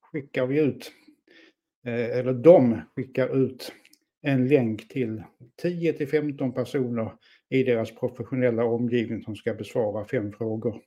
skickar 0.00 0.46
vi 0.46 0.60
ut, 0.60 0.92
eh, 1.86 2.18
eller 2.18 2.32
de 2.32 2.80
skickar 2.96 3.44
ut 3.44 3.72
en 4.22 4.48
länk 4.48 4.88
till 4.88 5.22
10 5.62 5.92
till 5.92 6.08
15 6.08 6.52
personer 6.52 7.12
i 7.48 7.62
deras 7.62 7.94
professionella 7.94 8.64
omgivning 8.64 9.22
som 9.22 9.36
ska 9.36 9.54
besvara 9.54 10.04
fem 10.04 10.32
frågor. 10.32 10.82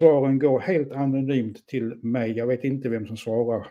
Svaren 0.00 0.38
går 0.38 0.60
helt 0.60 0.92
anonymt 0.92 1.66
till 1.66 1.94
mig, 2.02 2.32
jag 2.32 2.46
vet 2.46 2.64
inte 2.64 2.88
vem 2.88 3.06
som 3.06 3.16
svarar. 3.16 3.66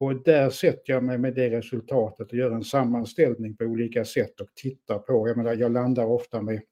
Och 0.00 0.22
där 0.22 0.50
sätter 0.50 0.92
jag 0.92 1.04
mig 1.04 1.18
med 1.18 1.34
det 1.34 1.50
resultatet 1.50 2.32
och 2.32 2.38
gör 2.38 2.50
en 2.50 2.64
sammanställning 2.64 3.56
på 3.56 3.64
olika 3.64 4.04
sätt 4.04 4.40
och 4.40 4.48
tittar 4.54 4.98
på, 4.98 5.28
jag 5.28 5.36
menar 5.36 5.54
jag 5.54 5.72
landar 5.72 6.06
ofta 6.06 6.42
med 6.42 6.62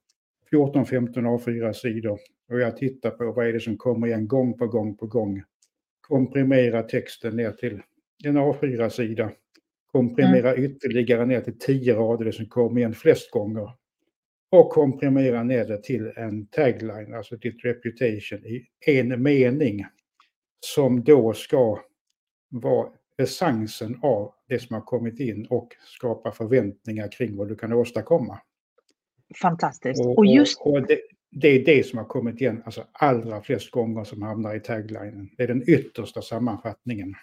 14-15 0.51 1.13
A4-sidor 1.13 2.19
och 2.49 2.59
jag 2.59 2.77
tittar 2.77 3.11
på 3.11 3.31
vad 3.31 3.47
är 3.47 3.53
det 3.53 3.59
som 3.59 3.77
kommer 3.77 4.07
igen 4.07 4.27
gång 4.27 4.57
på 4.57 4.67
gång 4.67 4.97
på 4.97 5.07
gång. 5.07 5.43
Komprimera 6.01 6.83
texten 6.83 7.35
ner 7.35 7.51
till 7.51 7.81
en 8.23 8.37
A4-sida. 8.37 9.31
Komprimera 9.91 10.53
mm. 10.53 10.65
ytterligare 10.65 11.25
ner 11.25 11.41
till 11.41 11.59
10 11.59 11.95
rader, 11.95 12.25
det 12.25 12.31
som 12.31 12.45
kommer 12.45 12.77
igen 12.77 12.93
flest 12.93 13.31
gånger. 13.31 13.69
Och 14.51 14.69
komprimera 14.69 15.43
ner 15.43 15.65
det 15.65 15.83
till 15.83 16.11
en 16.15 16.47
tagline, 16.47 17.13
alltså 17.13 17.35
ditt 17.35 17.65
reputation 17.65 18.45
i 18.45 18.67
en 18.85 19.23
mening. 19.23 19.85
Som 20.59 21.03
då 21.03 21.33
ska 21.33 21.79
vara 22.49 22.89
essensen 23.17 23.99
av 24.01 24.33
det 24.47 24.59
som 24.59 24.73
har 24.73 24.81
kommit 24.81 25.19
in 25.19 25.45
och 25.49 25.69
skapa 25.97 26.31
förväntningar 26.31 27.11
kring 27.11 27.37
vad 27.37 27.47
du 27.47 27.55
kan 27.55 27.73
åstadkomma 27.73 28.39
fantastiskt. 29.41 30.05
Och, 30.05 30.17
och 30.17 30.25
just... 30.25 30.61
Och 30.61 30.87
det, 30.87 30.99
det, 31.31 31.47
är 31.47 31.65
det 31.65 31.85
som 31.85 31.97
har 31.97 32.05
kommit 32.05 32.41
igen 32.41 32.61
alltså 32.65 32.83
allra 32.91 33.41
flest 33.41 33.71
gånger 33.71 34.03
som 34.03 34.21
hamnar 34.21 34.55
i 34.55 34.59
taglinen. 34.59 35.29
Det 35.37 35.43
är 35.43 35.47
den 35.47 35.69
yttersta 35.69 36.21
sammanfattningen. 36.21 37.15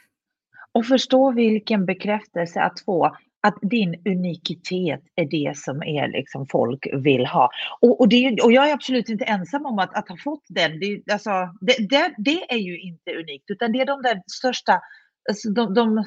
Och 0.73 0.87
förstå 0.87 1.33
vilken 1.33 1.87
bekräftelse 1.87 2.61
att 2.61 2.81
få 2.81 3.17
att 3.43 3.59
din 3.63 4.03
unikitet 4.05 5.01
är 5.17 5.25
det 5.25 5.57
som 5.57 5.83
är 5.83 6.09
liksom 6.09 6.47
folk 6.47 6.87
vill 6.93 7.27
ha. 7.27 7.51
Och, 7.81 8.01
och, 8.01 8.09
det, 8.09 8.43
och 8.43 8.53
jag 8.53 8.69
är 8.69 8.75
absolut 8.75 9.09
inte 9.09 9.25
ensam 9.25 9.67
om 9.67 9.79
att, 9.79 9.97
att 9.97 10.09
ha 10.09 10.17
fått 10.17 10.45
den. 10.49 10.81
Det, 10.81 11.13
alltså, 11.13 11.31
det, 11.61 11.89
det, 11.89 12.15
det, 12.19 12.53
är 12.53 12.59
ju 12.59 12.81
inte 12.81 13.11
unikt, 13.11 13.45
utan 13.51 13.73
det 13.73 13.81
är 13.81 13.87
de 13.87 14.03
där 14.03 14.23
största, 14.27 14.81
alltså 15.29 15.51
de, 15.51 15.75
de, 15.75 16.05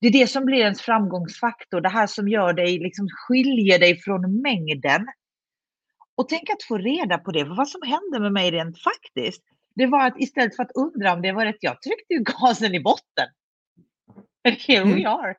det 0.00 0.06
är 0.06 0.12
det 0.12 0.26
som 0.26 0.44
blir 0.44 0.58
ens 0.58 0.80
framgångsfaktor, 0.80 1.80
det 1.80 1.88
här 1.88 2.06
som 2.06 2.28
gör 2.28 2.52
dig, 2.52 2.78
liksom 2.78 3.08
skiljer 3.10 3.78
dig 3.78 4.00
från 4.00 4.42
mängden. 4.42 5.06
Och 6.16 6.28
tänk 6.28 6.50
att 6.50 6.62
få 6.62 6.78
reda 6.78 7.18
på 7.18 7.30
det, 7.30 7.46
för 7.46 7.54
vad 7.56 7.68
som 7.68 7.82
hände 7.82 8.20
med 8.20 8.32
mig 8.32 8.50
rent 8.50 8.78
faktiskt, 8.82 9.42
det 9.74 9.86
var 9.86 10.06
att 10.06 10.20
istället 10.20 10.56
för 10.56 10.62
att 10.62 10.72
undra 10.74 11.12
om 11.12 11.22
det 11.22 11.32
var 11.32 11.44
rätt, 11.44 11.56
jag 11.60 11.82
tryckte 11.82 12.14
ju 12.14 12.18
gasen 12.40 12.74
i 12.74 12.80
botten. 12.80 13.28
Here 14.44 14.84
we 14.84 14.92
mm. 14.92 15.06
are. 15.06 15.34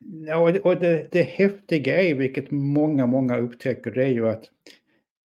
Ja, 0.00 0.60
och 0.64 0.76
det, 0.76 1.08
det 1.12 1.22
häftiga 1.22 2.02
är, 2.02 2.14
vilket 2.14 2.50
många, 2.50 3.06
många 3.06 3.38
upptäcker, 3.38 3.90
det 3.90 4.04
är 4.04 4.08
ju 4.08 4.28
att 4.28 4.44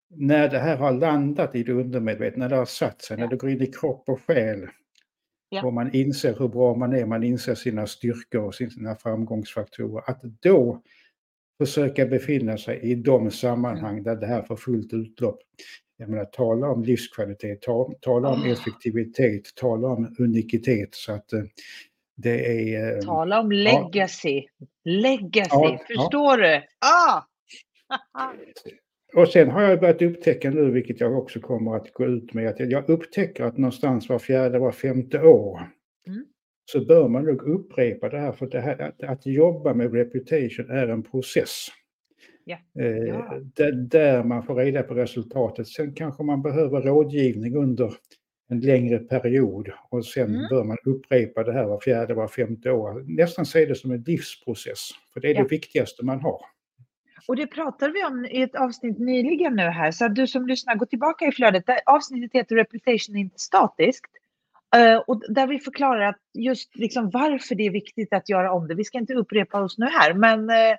när 0.08 0.48
det 0.48 0.58
här 0.58 0.76
har 0.76 0.92
landat 0.92 1.54
i 1.54 1.62
det 1.62 1.72
undermedvetna, 1.72 2.44
när 2.44 2.48
det 2.48 2.56
har 2.56 2.64
satt 2.64 3.02
sig, 3.02 3.16
ja. 3.16 3.24
när 3.24 3.30
det 3.30 3.36
går 3.36 3.50
in 3.50 3.62
i 3.62 3.66
kropp 3.66 4.08
och 4.08 4.20
själ, 4.26 4.68
ja. 5.48 5.66
och 5.66 5.72
man 5.72 5.94
inser 5.94 6.38
hur 6.38 6.48
bra 6.48 6.74
man 6.74 6.92
är, 6.92 7.06
man 7.06 7.22
inser 7.22 7.54
sina 7.54 7.86
styrkor 7.86 8.44
och 8.44 8.54
sina 8.54 8.96
framgångsfaktorer, 8.96 10.10
att 10.10 10.22
då 10.22 10.82
försöka 11.60 12.06
befinna 12.06 12.58
sig 12.58 12.80
i 12.82 12.94
de 12.94 13.30
sammanhang 13.30 14.02
där 14.02 14.16
det 14.16 14.26
här 14.26 14.42
får 14.42 14.56
fullt 14.56 14.92
utlopp. 14.92 15.38
Jag 15.96 16.08
menar, 16.08 16.24
tala 16.24 16.70
om 16.70 16.84
livskvalitet, 16.84 17.62
ta, 17.62 17.92
tala 18.00 18.28
om 18.28 18.42
oh. 18.42 18.50
effektivitet, 18.50 19.54
tala 19.54 19.88
om 19.88 20.14
unikitet. 20.18 20.94
Så 20.94 21.12
att 21.12 21.32
eh, 21.32 21.42
det 22.16 22.74
är... 22.74 22.96
Eh, 22.96 23.00
tala 23.00 23.40
om 23.40 23.52
legacy. 23.52 24.42
Ja. 24.58 24.66
Legacy, 24.84 25.48
ja, 25.50 25.78
förstår 25.86 26.40
ja. 26.40 26.46
du? 26.46 26.62
Ah! 26.80 27.22
och 29.16 29.28
sen 29.28 29.50
har 29.50 29.62
jag 29.62 29.80
börjat 29.80 30.02
upptäcka 30.02 30.50
nu, 30.50 30.70
vilket 30.70 31.00
jag 31.00 31.18
också 31.18 31.40
kommer 31.40 31.76
att 31.76 31.92
gå 31.92 32.06
ut 32.06 32.34
med, 32.34 32.48
att 32.48 32.60
jag 32.60 32.90
upptäcker 32.90 33.44
att 33.44 33.58
någonstans 33.58 34.08
var 34.08 34.18
fjärde, 34.18 34.58
var 34.58 34.72
femte 34.72 35.22
år 35.22 35.58
mm. 35.58 35.70
Så 36.72 36.84
bör 36.84 37.08
man 37.08 37.24
nog 37.24 37.42
upprepa 37.42 38.08
det 38.08 38.18
här, 38.18 38.32
för 38.32 38.46
det 38.46 38.60
här, 38.60 38.80
att, 38.80 39.02
att 39.02 39.26
jobba 39.26 39.74
med 39.74 39.94
reputation 39.94 40.70
är 40.70 40.88
en 40.88 41.02
process. 41.02 41.66
Ja. 42.44 42.56
Eh, 42.78 42.86
ja. 42.86 43.40
Där, 43.54 43.72
där, 43.72 44.24
man 44.24 44.42
får 44.42 44.54
reda 44.54 44.82
på 44.82 44.94
resultatet. 44.94 45.68
Sen 45.68 45.94
kanske 45.94 46.22
man 46.22 46.42
behöver 46.42 46.80
rådgivning 46.80 47.56
under 47.56 47.94
en 48.48 48.60
längre 48.60 48.98
period 48.98 49.72
och 49.90 50.04
sen 50.04 50.34
mm. 50.34 50.48
bör 50.50 50.64
man 50.64 50.76
upprepa 50.84 51.42
det 51.42 51.52
här 51.52 51.66
var 51.66 51.80
fjärde, 51.80 52.14
var 52.14 52.28
femte 52.28 52.70
år. 52.70 53.04
Nästan 53.16 53.46
se 53.46 53.66
det 53.66 53.74
som 53.74 53.90
en 53.90 54.02
livsprocess, 54.02 54.90
för 55.12 55.20
det 55.20 55.28
är 55.28 55.34
ja. 55.34 55.42
det 55.42 55.48
viktigaste 55.48 56.04
man 56.04 56.20
har. 56.20 56.40
Och 57.28 57.36
det 57.36 57.46
pratade 57.46 57.92
vi 57.92 58.04
om 58.04 58.24
i 58.24 58.42
ett 58.42 58.54
avsnitt 58.54 58.98
nyligen 58.98 59.56
nu 59.56 59.62
här, 59.62 59.90
så 59.90 60.04
att 60.04 60.14
du 60.14 60.26
som 60.26 60.46
lyssnar, 60.46 60.74
gå 60.74 60.86
tillbaka 60.86 61.26
i 61.26 61.32
flödet. 61.32 61.66
Det 61.66 61.80
avsnittet 61.86 62.30
heter 62.32 62.56
Reputation 62.56 63.16
inte 63.16 63.38
statiskt. 63.38 64.19
Eh, 64.76 64.96
och 64.96 65.22
där 65.28 65.46
vi 65.46 65.58
förklarar 65.58 66.00
att 66.00 66.20
just 66.38 66.76
liksom 66.76 67.10
varför 67.10 67.54
det 67.54 67.66
är 67.66 67.70
viktigt 67.70 68.12
att 68.12 68.28
göra 68.28 68.52
om 68.52 68.68
det. 68.68 68.74
Vi 68.74 68.84
ska 68.84 68.98
inte 68.98 69.14
upprepa 69.14 69.60
oss 69.60 69.78
nu 69.78 69.86
här, 69.86 70.14
men 70.14 70.50
eh, 70.50 70.76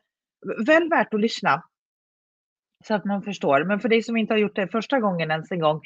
väl 0.66 0.90
värt 0.90 1.14
att 1.14 1.22
lyssna. 1.22 1.64
Så 2.88 2.94
att 2.94 3.06
man 3.06 3.22
förstår. 3.22 3.64
Men 3.64 3.80
för 3.80 3.90
dig 3.90 4.04
som 4.04 4.18
inte 4.18 4.34
har 4.34 4.40
gjort 4.40 4.56
det 4.56 4.68
första 4.68 5.00
gången 5.00 5.32
ens 5.32 5.52
en 5.52 5.60
gång. 5.60 5.82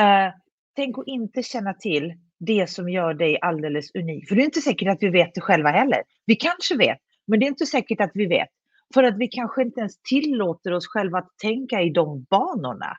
Eh, 0.00 0.32
tänk 0.76 0.98
att 0.98 1.06
inte 1.06 1.42
känna 1.42 1.74
till 1.74 2.14
det 2.38 2.70
som 2.70 2.88
gör 2.88 3.14
dig 3.14 3.38
alldeles 3.40 3.94
unik. 3.94 4.28
För 4.28 4.34
det 4.34 4.42
är 4.42 4.44
inte 4.44 4.60
säkert 4.60 4.88
att 4.88 5.02
vi 5.02 5.08
vet 5.08 5.34
det 5.34 5.40
själva 5.40 5.70
heller. 5.70 6.02
Vi 6.26 6.36
kanske 6.36 6.76
vet, 6.76 6.98
men 7.26 7.40
det 7.40 7.46
är 7.46 7.48
inte 7.48 7.66
säkert 7.66 8.00
att 8.00 8.10
vi 8.14 8.26
vet. 8.26 8.48
För 8.94 9.02
att 9.02 9.18
vi 9.18 9.28
kanske 9.28 9.62
inte 9.62 9.80
ens 9.80 10.02
tillåter 10.02 10.72
oss 10.72 10.86
själva 10.86 11.18
att 11.18 11.38
tänka 11.42 11.80
i 11.80 11.90
de 11.90 12.26
banorna. 12.30 12.96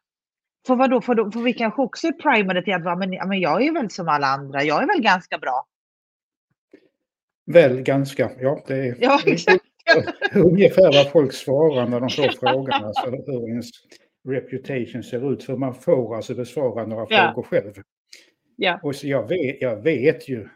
För 0.68 0.76
vadå, 0.76 1.02
för, 1.02 1.16
då, 1.16 1.32
för 1.32 1.40
vi 1.40 1.54
kanske 1.54 1.82
också 1.82 2.08
är 2.08 2.12
primade 2.12 2.64
till 2.64 2.74
att 2.74 3.00
men, 3.00 3.10
men 3.10 3.40
jag 3.40 3.66
är 3.66 3.74
väl 3.74 3.90
som 3.90 4.08
alla 4.08 4.28
andra, 4.28 4.64
jag 4.64 4.84
är 4.84 4.88
väl 4.88 5.02
ganska 5.02 5.38
bra. 5.38 5.66
Väl 7.46 7.82
ganska, 7.82 8.32
ja 8.40 8.64
det 8.68 8.74
är 8.74 8.96
ja, 9.00 9.20
ungefär 10.36 10.94
vad 10.94 11.12
folk 11.12 11.34
svarar 11.34 11.88
när 11.88 12.00
de 12.00 12.10
får 12.10 12.40
frågan, 12.40 12.84
alltså 12.84 13.10
hur 13.10 13.50
ens 13.50 13.70
reputation 14.28 15.04
ser 15.04 15.34
ut. 15.34 15.44
För 15.44 15.58
man 15.58 15.76
får 15.76 16.16
alltså 16.16 16.36
besvara 16.36 16.86
några 16.86 17.06
ja. 17.10 17.34
frågor 17.34 17.44
själv. 17.48 17.74
Ja. 18.56 18.80
Och 18.84 18.96
så 18.96 19.08
jag, 19.08 19.28
vet, 19.28 19.62
jag 19.62 19.84
vet 19.84 20.30
ju 20.30 20.50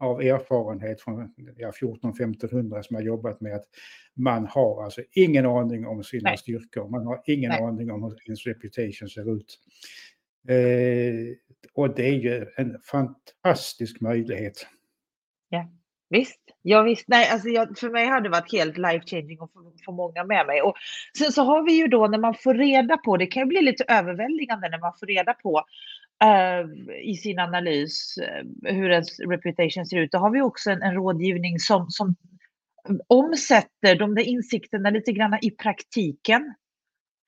av 0.00 0.20
erfarenhet 0.20 1.00
från 1.00 1.34
ja, 1.56 1.70
14-1500 1.70 2.82
som 2.82 2.96
har 2.96 3.02
jobbat 3.02 3.40
med 3.40 3.54
att 3.54 3.66
man 4.14 4.46
har 4.46 4.84
alltså 4.84 5.02
ingen 5.12 5.46
aning 5.46 5.86
om 5.86 6.04
sina 6.04 6.30
Nej. 6.30 6.38
styrkor. 6.38 6.88
Man 6.88 7.06
har 7.06 7.22
ingen 7.26 7.50
Nej. 7.50 7.62
aning 7.62 7.90
om 7.90 8.02
hur 8.02 8.18
ens 8.26 8.46
reputation 8.46 9.08
ser 9.08 9.36
ut. 9.36 9.58
Eh, 10.48 11.36
och 11.74 11.94
det 11.94 12.08
är 12.08 12.12
ju 12.12 12.46
en 12.56 12.76
fantastisk 12.84 14.00
möjlighet. 14.00 14.66
Ja, 15.48 15.70
visst. 16.08 16.40
Ja, 16.62 16.82
visst. 16.82 17.04
Nej, 17.08 17.30
alltså 17.30 17.48
jag, 17.48 17.78
för 17.78 17.90
mig 17.90 18.06
har 18.06 18.20
det 18.20 18.28
varit 18.28 18.52
helt 18.52 18.78
life 18.78 19.06
changing 19.06 19.40
och 19.40 19.52
för, 19.52 19.84
för 19.84 19.92
många 19.92 20.24
med 20.24 20.46
mig. 20.46 20.62
Och 20.62 20.74
sen 21.18 21.32
så 21.32 21.42
har 21.42 21.62
vi 21.62 21.72
ju 21.72 21.86
då 21.86 22.06
när 22.06 22.18
man 22.18 22.34
får 22.34 22.54
reda 22.54 22.96
på, 22.96 23.16
det 23.16 23.26
kan 23.26 23.42
ju 23.42 23.46
bli 23.46 23.62
lite 23.62 23.84
överväldigande 23.88 24.68
när 24.68 24.78
man 24.78 24.92
får 25.00 25.06
reda 25.06 25.34
på 25.34 25.64
uh, 26.24 26.94
i 27.02 27.16
sin 27.16 27.38
analys 27.38 28.18
uh, 28.18 28.72
hur 28.72 28.90
ens 28.90 29.20
reputation 29.20 29.86
ser 29.86 29.96
ut. 29.96 30.12
Då 30.12 30.18
har 30.18 30.30
vi 30.30 30.40
också 30.40 30.70
en, 30.70 30.82
en 30.82 30.94
rådgivning 30.94 31.58
som, 31.58 31.86
som 31.90 32.14
omsätter 33.06 33.98
de 33.98 34.14
där 34.14 34.22
insikterna 34.22 34.90
lite 34.90 35.12
grann 35.12 35.38
i 35.42 35.50
praktiken. 35.50 36.54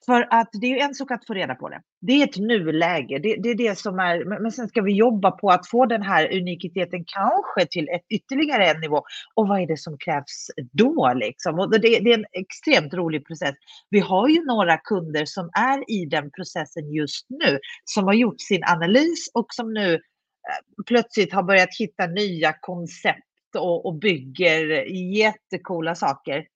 För 0.06 0.28
att 0.30 0.49
det 0.52 0.66
är 0.66 0.85
en 0.85 0.94
sak 0.94 1.11
att 1.11 1.26
få 1.26 1.35
reda 1.35 1.54
på 1.54 1.68
det. 1.68 1.82
Det 2.00 2.12
är 2.12 2.25
ett 2.25 2.37
nuläge. 2.37 3.18
Det, 3.18 3.37
det 3.37 3.50
är 3.50 3.54
det 3.54 3.78
som 3.78 3.99
är, 3.99 4.40
men 4.40 4.52
sen 4.52 4.68
ska 4.68 4.82
vi 4.82 4.92
jobba 4.92 5.30
på 5.30 5.50
att 5.50 5.68
få 5.68 5.87
den 5.87 6.02
här 6.02 6.37
unikiteten 6.37 7.04
kanske 7.06 7.66
till 7.71 7.88
ett 7.88 8.02
ytterligare 8.09 8.71
en 8.71 8.80
nivå. 8.80 9.03
Och 9.35 9.48
vad 9.48 9.61
är 9.62 9.66
det 9.66 9.76
som 9.76 9.98
krävs 9.98 10.50
då 10.72 11.12
liksom? 11.14 11.59
Och 11.59 11.70
det, 11.70 11.79
det 11.79 12.12
är 12.12 12.18
en 12.18 12.26
extremt 12.33 12.94
rolig 12.94 13.26
process. 13.26 13.55
Vi 13.90 14.00
har 14.00 14.29
ju 14.29 14.44
några 14.44 14.76
kunder 14.76 15.24
som 15.24 15.50
är 15.53 15.90
i 15.90 16.07
den 16.07 16.31
processen 16.31 16.92
just 16.92 17.26
nu, 17.29 17.59
som 17.85 18.05
har 18.05 18.14
gjort 18.14 18.40
sin 18.40 18.64
analys 18.64 19.31
och 19.35 19.46
som 19.48 19.72
nu 19.72 19.94
eh, 19.94 20.85
plötsligt 20.87 21.33
har 21.33 21.42
börjat 21.42 21.76
hitta 21.79 22.07
nya 22.07 22.55
koncept 22.61 23.57
och, 23.57 23.87
och 23.87 23.94
bygger 23.94 24.85
jättekola 25.16 25.94
saker. 25.94 26.46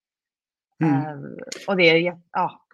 Mm. 0.83 0.95
Uh, 0.95 1.31
och 1.69 1.77
det 1.77 1.91
är, 1.91 2.17
ja. 2.33 2.66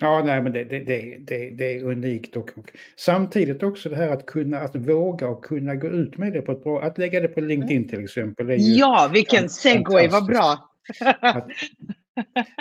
Ja, 0.00 0.22
nej, 0.24 0.42
men 0.42 0.52
det, 0.52 0.64
det, 0.64 0.78
det, 0.78 1.50
det, 1.50 1.76
är 1.76 1.84
unikt 1.84 2.36
och, 2.36 2.50
samtidigt 2.96 3.62
också 3.62 3.88
det 3.88 3.96
här 3.96 4.08
att 4.08 4.26
kunna, 4.26 4.58
att 4.58 4.76
våga 4.76 5.28
och 5.28 5.44
kunna 5.44 5.74
gå 5.74 5.88
ut 5.88 6.18
med 6.18 6.32
det 6.32 6.42
på 6.42 6.52
ett 6.52 6.62
bra, 6.62 6.82
att 6.82 6.98
lägga 6.98 7.20
det 7.20 7.28
på 7.28 7.40
mm. 7.40 7.48
LinkedIn 7.48 7.88
till 7.88 8.04
exempel. 8.04 8.56
ja, 8.58 9.10
vilken 9.12 9.48
segway, 9.48 10.08
vad 10.08 10.26
bra! 10.26 10.68
att, 11.20 11.48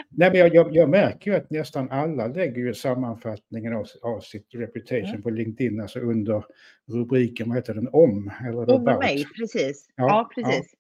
nej, 0.09 0.29
men 0.31 0.39
jag, 0.39 0.55
jag, 0.55 0.75
jag, 0.75 0.89
märker 0.89 1.31
ju 1.31 1.37
att 1.37 1.49
nästan 1.49 1.91
alla 1.91 2.27
lägger 2.27 2.61
ju 2.61 2.73
sammanfattningen 2.73 3.73
av, 3.73 3.85
av 4.01 4.19
sitt 4.19 4.47
reputation 4.53 5.09
mm. 5.09 5.21
på 5.21 5.29
LinkedIn, 5.29 5.81
alltså 5.81 5.99
under 5.99 6.45
rubriken, 6.91 7.49
vad 7.49 7.57
heter 7.57 7.73
den, 7.73 7.89
om? 7.91 8.31
Eller 8.47 8.69
om 8.69 8.83
mig, 8.83 9.25
precis. 9.39 9.85
Ja, 9.95 10.07
ja 10.07 10.29
precis. 10.35 10.73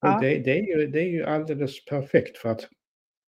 Ja. 0.00 0.18
Det, 0.22 0.38
det, 0.38 0.58
är 0.58 0.78
ju, 0.78 0.86
det 0.86 1.00
är 1.00 1.08
ju 1.08 1.24
alldeles 1.24 1.84
perfekt 1.84 2.36
för 2.36 2.48
att 2.48 2.68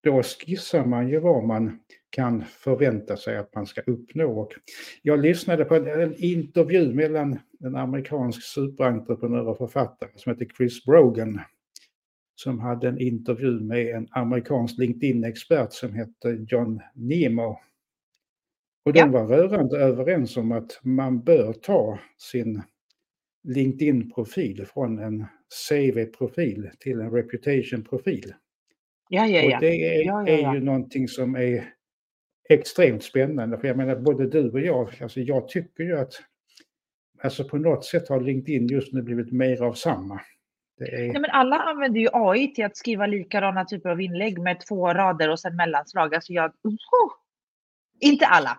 då 0.05 0.23
skissar 0.23 0.85
man 0.85 1.09
ju 1.09 1.21
vad 1.21 1.45
man 1.45 1.81
kan 2.11 2.45
förvänta 2.45 3.17
sig 3.17 3.37
att 3.37 3.55
man 3.55 3.67
ska 3.67 3.81
uppnå. 3.81 4.41
Och 4.41 4.53
jag 5.03 5.21
lyssnade 5.21 5.65
på 5.65 5.75
en 5.75 6.15
intervju 6.17 6.95
mellan 6.95 7.39
en 7.61 7.77
amerikansk 7.77 8.43
superentreprenör 8.43 9.49
och 9.49 9.59
författare 9.59 10.11
som 10.15 10.33
heter 10.33 10.47
Chris 10.57 10.85
Brogan 10.85 11.41
som 12.35 12.61
hade 12.61 12.89
en 12.89 13.01
intervju 13.01 13.61
med 13.61 13.87
en 13.87 14.09
amerikansk 14.11 14.79
LinkedIn-expert 14.79 15.73
som 15.73 15.95
hette 15.95 16.47
John 16.49 16.81
Nemo. 16.95 17.59
Och 18.85 18.93
de 18.93 18.99
ja. 18.99 19.07
var 19.07 19.27
rörande 19.27 19.79
överens 19.79 20.37
om 20.37 20.53
att 20.53 20.81
man 20.83 21.23
bör 21.23 21.53
ta 21.53 21.99
sin 22.19 22.63
LinkedIn-profil 23.49 24.67
från 24.67 24.99
en 24.99 25.27
CV-profil 25.69 26.71
till 26.79 27.01
en 27.01 27.11
reputation-profil. 27.11 28.35
Ja, 29.09 29.27
ja, 29.27 29.41
ja. 29.41 29.57
Och 29.57 29.63
det 29.63 29.69
är, 29.69 30.07
ja, 30.07 30.29
ja, 30.29 30.51
är 30.51 30.55
ju 30.55 30.61
någonting 30.61 31.09
som 31.09 31.37
är 31.37 31.65
extremt 32.49 33.03
spännande. 33.03 33.59
För 33.59 33.69
jag 33.69 33.77
menar 33.77 33.97
både 33.97 34.27
du 34.27 34.51
och 34.51 34.61
jag, 34.61 34.91
alltså 35.03 35.21
jag 35.21 35.49
tycker 35.49 35.85
ju 35.85 35.99
att 35.99 36.13
alltså 37.23 37.45
på 37.45 37.57
något 37.57 37.85
sätt 37.85 38.09
har 38.09 38.21
LinkedIn 38.21 38.67
just 38.67 38.93
nu 38.93 39.03
blivit 39.03 39.33
mer 39.33 39.63
av 39.63 39.73
samma. 39.73 40.21
Är... 40.81 40.99
Nej, 40.99 41.21
men 41.21 41.31
alla 41.31 41.57
använder 41.57 42.01
ju 42.01 42.09
AI 42.13 42.55
till 42.55 42.65
att 42.65 42.77
skriva 42.77 43.07
likadana 43.07 43.65
typer 43.65 43.89
av 43.91 44.01
inlägg 44.01 44.39
med 44.39 44.61
två 44.69 44.95
rader 44.95 45.31
och 45.31 45.41
sen 45.41 45.57
mellanslag. 45.57 46.15
Alltså 46.15 46.33
jag... 46.33 46.51
Oh! 46.51 47.13
Inte 48.01 48.27
alla. 48.27 48.59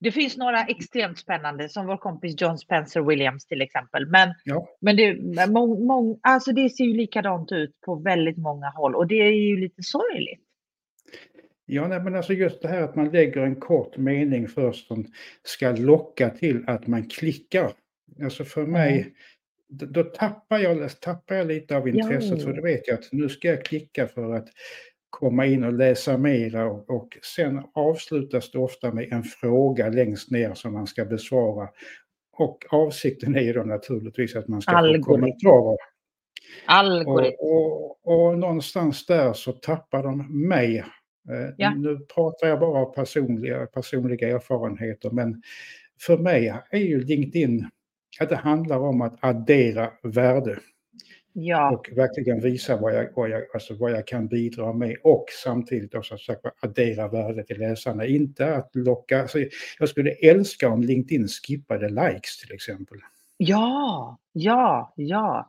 Det 0.00 0.12
finns 0.12 0.36
några 0.36 0.64
extremt 0.64 1.18
spännande 1.18 1.68
som 1.68 1.86
vår 1.86 1.96
kompis 1.96 2.40
John 2.40 2.58
Spencer 2.58 3.00
Williams 3.00 3.46
till 3.46 3.62
exempel. 3.62 4.06
Men, 4.06 4.34
ja. 4.44 4.68
men 4.80 4.96
det, 4.96 5.16
må, 5.50 5.66
må, 5.66 6.18
alltså 6.22 6.52
det 6.52 6.70
ser 6.70 6.84
ju 6.84 6.94
likadant 6.94 7.52
ut 7.52 7.80
på 7.86 7.94
väldigt 7.94 8.38
många 8.38 8.70
håll 8.70 8.94
och 8.94 9.06
det 9.06 9.14
är 9.14 9.30
ju 9.30 9.56
lite 9.56 9.82
sorgligt. 9.82 10.47
Ja, 11.70 11.88
nej, 11.88 12.00
men 12.00 12.14
alltså 12.14 12.32
just 12.32 12.62
det 12.62 12.68
här 12.68 12.82
att 12.82 12.96
man 12.96 13.10
lägger 13.10 13.40
en 13.40 13.56
kort 13.56 13.96
mening 13.96 14.48
först 14.48 14.86
som 14.86 15.06
ska 15.42 15.70
locka 15.70 16.30
till 16.30 16.64
att 16.66 16.86
man 16.86 17.08
klickar. 17.08 17.72
Alltså 18.22 18.44
för 18.44 18.66
mig, 18.66 19.00
mm. 19.00 19.10
då, 19.68 19.86
då, 19.86 20.02
tappar, 20.02 20.58
jag, 20.58 21.00
tappar 21.00 21.34
jag 21.34 21.46
lite 21.46 21.76
av 21.76 21.88
intresset 21.88 22.38
ja. 22.38 22.44
för 22.44 22.52
då 22.52 22.62
vet 22.62 22.88
jag 22.88 22.98
att 22.98 23.12
nu 23.12 23.28
ska 23.28 23.48
jag 23.48 23.64
klicka 23.64 24.06
för 24.06 24.34
att 24.34 24.48
komma 25.10 25.46
in 25.46 25.64
och 25.64 25.72
läsa 25.72 26.18
mera 26.18 26.66
och, 26.66 26.90
och 26.90 27.18
sen 27.22 27.62
avslutas 27.74 28.50
det 28.50 28.58
ofta 28.58 28.92
med 28.92 29.12
en 29.12 29.22
fråga 29.22 29.88
längst 29.88 30.30
ner 30.30 30.54
som 30.54 30.72
man 30.72 30.86
ska 30.86 31.04
besvara. 31.04 31.68
Och 32.32 32.64
avsikten 32.70 33.36
är 33.36 33.42
ju 33.42 33.52
då 33.52 33.62
naturligtvis 33.62 34.36
att 34.36 34.48
man 34.48 34.62
ska 34.62 34.72
Algoritm. 34.72 35.04
få 35.04 35.10
kommentarer. 35.10 35.76
Algoritm. 36.66 37.36
Och, 37.38 38.06
och, 38.06 38.26
och, 38.26 38.38
någonstans 38.38 39.06
där 39.06 39.32
så 39.32 39.52
tappar 39.52 40.02
de 40.02 40.48
mig. 40.48 40.84
Eh, 41.30 41.54
ja. 41.56 41.74
Nu 41.74 41.98
pratar 42.14 42.46
jag 42.46 42.60
bara 42.60 42.80
av 42.80 42.94
personliga, 42.94 43.66
personliga 43.66 44.28
erfarenheter 44.28 45.10
men 45.10 45.42
för 46.00 46.18
mig 46.18 46.54
är 46.70 46.78
ju 46.78 47.04
LinkedIn 47.04 47.70
att 48.20 48.28
det 48.28 48.36
handlar 48.36 48.78
om 48.78 49.02
att 49.02 49.16
addera 49.20 49.90
värde. 50.02 50.58
Ja. 51.32 51.70
Och 51.70 51.88
verkligen 51.96 52.40
visa 52.40 52.76
vad 52.76 52.94
jag, 52.94 53.08
vad, 53.14 53.30
jag, 53.30 53.42
alltså 53.54 53.74
vad 53.74 53.90
jag 53.90 54.06
kan 54.06 54.28
bidra 54.28 54.72
med 54.72 54.96
och 55.02 55.24
samtidigt 55.44 55.94
också 55.94 56.18
sagt, 56.18 56.40
addera 56.60 57.08
värde 57.08 57.44
till 57.44 57.58
läsarna. 57.58 58.06
Inte 58.06 58.54
att 58.54 58.70
locka, 58.74 59.22
alltså 59.22 59.38
jag 59.78 59.88
skulle 59.88 60.10
älska 60.10 60.68
om 60.68 60.82
LinkedIn 60.82 61.28
skippade 61.28 61.88
likes 61.88 62.38
till 62.38 62.54
exempel. 62.54 62.98
Ja, 63.36 64.18
ja, 64.32 64.92
ja. 64.96 65.48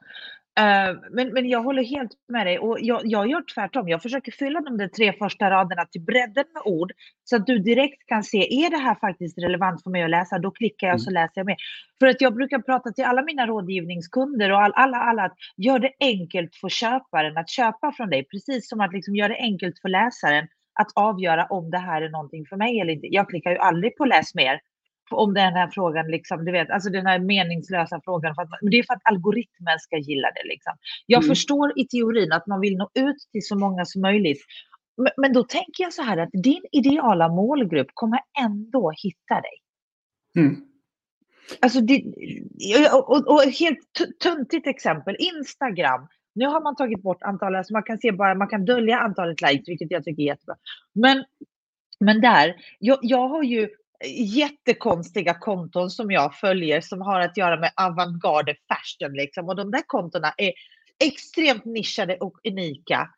Uh, 0.60 1.00
men, 1.12 1.34
men 1.34 1.50
jag 1.50 1.64
håller 1.64 1.84
helt 1.84 2.12
med 2.28 2.48
dig 2.48 2.60
och 2.60 2.78
jag, 2.82 3.02
jag 3.04 3.30
gör 3.30 3.44
tvärtom. 3.54 3.88
Jag 3.90 4.02
försöker 4.02 4.32
fylla 4.32 4.62
de 4.62 4.78
där 4.78 4.88
tre 4.88 5.14
första 5.14 5.50
raderna 5.52 5.86
till 5.86 6.02
bredden 6.02 6.46
med 6.54 6.62
ord 6.66 6.92
så 7.24 7.36
att 7.36 7.46
du 7.46 7.60
direkt 7.60 8.06
kan 8.08 8.24
se, 8.24 8.38
är 8.38 8.70
det 8.70 8.78
här 8.78 8.96
faktiskt 8.96 9.38
relevant 9.38 9.84
för 9.84 9.90
mig 9.90 10.04
att 10.04 10.10
läsa? 10.10 10.40
Då 10.40 10.52
klickar 10.52 10.88
jag 10.88 10.94
och 10.94 11.02
så 11.02 11.10
mm. 11.10 11.22
läser 11.22 11.34
jag 11.36 11.46
mer. 11.46 11.56
För 12.00 12.08
att 12.08 12.22
jag 12.22 12.36
brukar 12.36 12.60
prata 12.60 12.92
till 12.92 13.04
alla 13.04 13.22
mina 13.22 13.48
rådgivningskunder 13.48 14.52
och 14.52 14.62
all, 14.62 14.72
alla, 14.76 14.98
alla 14.98 15.24
att 15.24 15.36
gör 15.58 15.80
det 15.80 15.92
enkelt 16.00 16.56
för 16.56 16.70
köparen 16.70 17.38
att 17.38 17.50
köpa 17.50 17.92
från 17.92 18.10
dig, 18.10 18.24
precis 18.24 18.70
som 18.70 18.82
att 18.82 18.94
liksom 18.94 19.16
gör 19.16 19.30
det 19.30 19.38
enkelt 19.38 19.80
för 19.82 19.90
läsaren 19.90 20.48
att 20.80 20.92
avgöra 20.96 21.46
om 21.46 21.72
det 21.72 21.78
här 21.78 22.02
är 22.02 22.10
någonting 22.10 22.46
för 22.46 22.58
mig 22.58 22.80
eller 22.80 22.94
inte. 22.94 23.08
Jag 23.08 23.30
klickar 23.30 23.52
ju 23.52 23.58
aldrig 23.58 23.98
på 23.98 24.06
läs 24.06 24.36
mer 24.36 24.60
om 25.16 25.34
den 25.34 25.54
här 25.54 25.68
frågan, 25.68 26.08
liksom, 26.08 26.46
du 26.46 26.52
vet, 26.52 26.70
alltså 26.70 26.90
den 26.90 27.06
här 27.06 27.20
meningslösa 27.20 28.02
frågan. 28.06 28.36
För 28.36 28.42
att, 28.42 28.50
det 28.62 28.80
är 28.80 28.84
för 28.84 28.94
att 28.94 29.02
algoritmen 29.04 29.80
ska 29.80 29.98
gilla 29.98 30.28
det. 30.28 30.48
Liksom. 30.50 30.74
Jag 31.06 31.24
mm. 31.24 31.30
förstår 31.30 31.80
i 31.80 31.88
teorin 31.88 32.32
att 32.32 32.48
man 32.48 32.60
vill 32.60 32.78
nå 32.78 32.90
ut 32.94 33.18
till 33.32 33.46
så 33.46 33.56
många 33.56 33.86
som 33.86 34.02
möjligt. 34.02 34.42
Men, 34.98 35.12
men 35.18 35.34
då 35.34 35.44
tänker 35.44 35.84
jag 35.84 35.94
så 35.94 36.02
här 36.02 36.18
att 36.18 36.30
din 36.34 36.62
ideala 36.72 37.30
målgrupp 37.30 37.88
kommer 37.94 38.20
ändå 38.42 38.92
hitta 39.04 39.36
dig. 39.42 39.58
Mm. 40.36 40.70
Alltså, 41.62 41.82
det, 41.82 42.04
och, 42.94 43.10
och, 43.10 43.28
och 43.28 43.42
helt 43.44 43.80
tuntigt 44.24 44.68
exempel, 44.68 45.16
Instagram. 45.20 46.08
Nu 46.36 46.46
har 46.46 46.62
man 46.62 46.76
tagit 46.76 47.02
bort 47.02 47.24
antalet, 47.24 47.58
alltså 47.58 47.74
man 47.74 47.84
kan 47.84 47.98
se 47.98 48.12
bara, 48.12 48.36
man 48.36 48.48
kan 48.48 48.66
dölja 48.66 49.00
antalet 49.00 49.42
likes, 49.42 49.70
vilket 49.70 49.92
jag 49.92 50.04
tycker 50.04 50.24
är 50.24 50.28
jättebra. 50.28 50.56
Men, 50.94 51.26
men 52.00 52.22
där, 52.22 52.56
jag, 52.80 53.00
jag 53.02 53.28
har 53.28 53.44
ju 53.44 53.70
jättekonstiga 54.08 55.34
konton 55.34 55.90
som 55.90 56.12
jag 56.12 56.36
följer 56.36 56.82
som 56.82 57.02
har 57.02 57.20
att 57.20 57.38
göra 57.38 57.60
med 57.60 57.72
avantgarde 57.76 58.56
fashion 58.68 59.14
liksom. 59.14 59.50
Och 59.50 59.56
de 59.56 59.72
där 59.72 59.84
kontona 59.88 60.34
är 60.38 60.54
extremt 61.04 61.66
nischade 61.66 62.18
och 62.18 62.38
unika. 62.48 63.10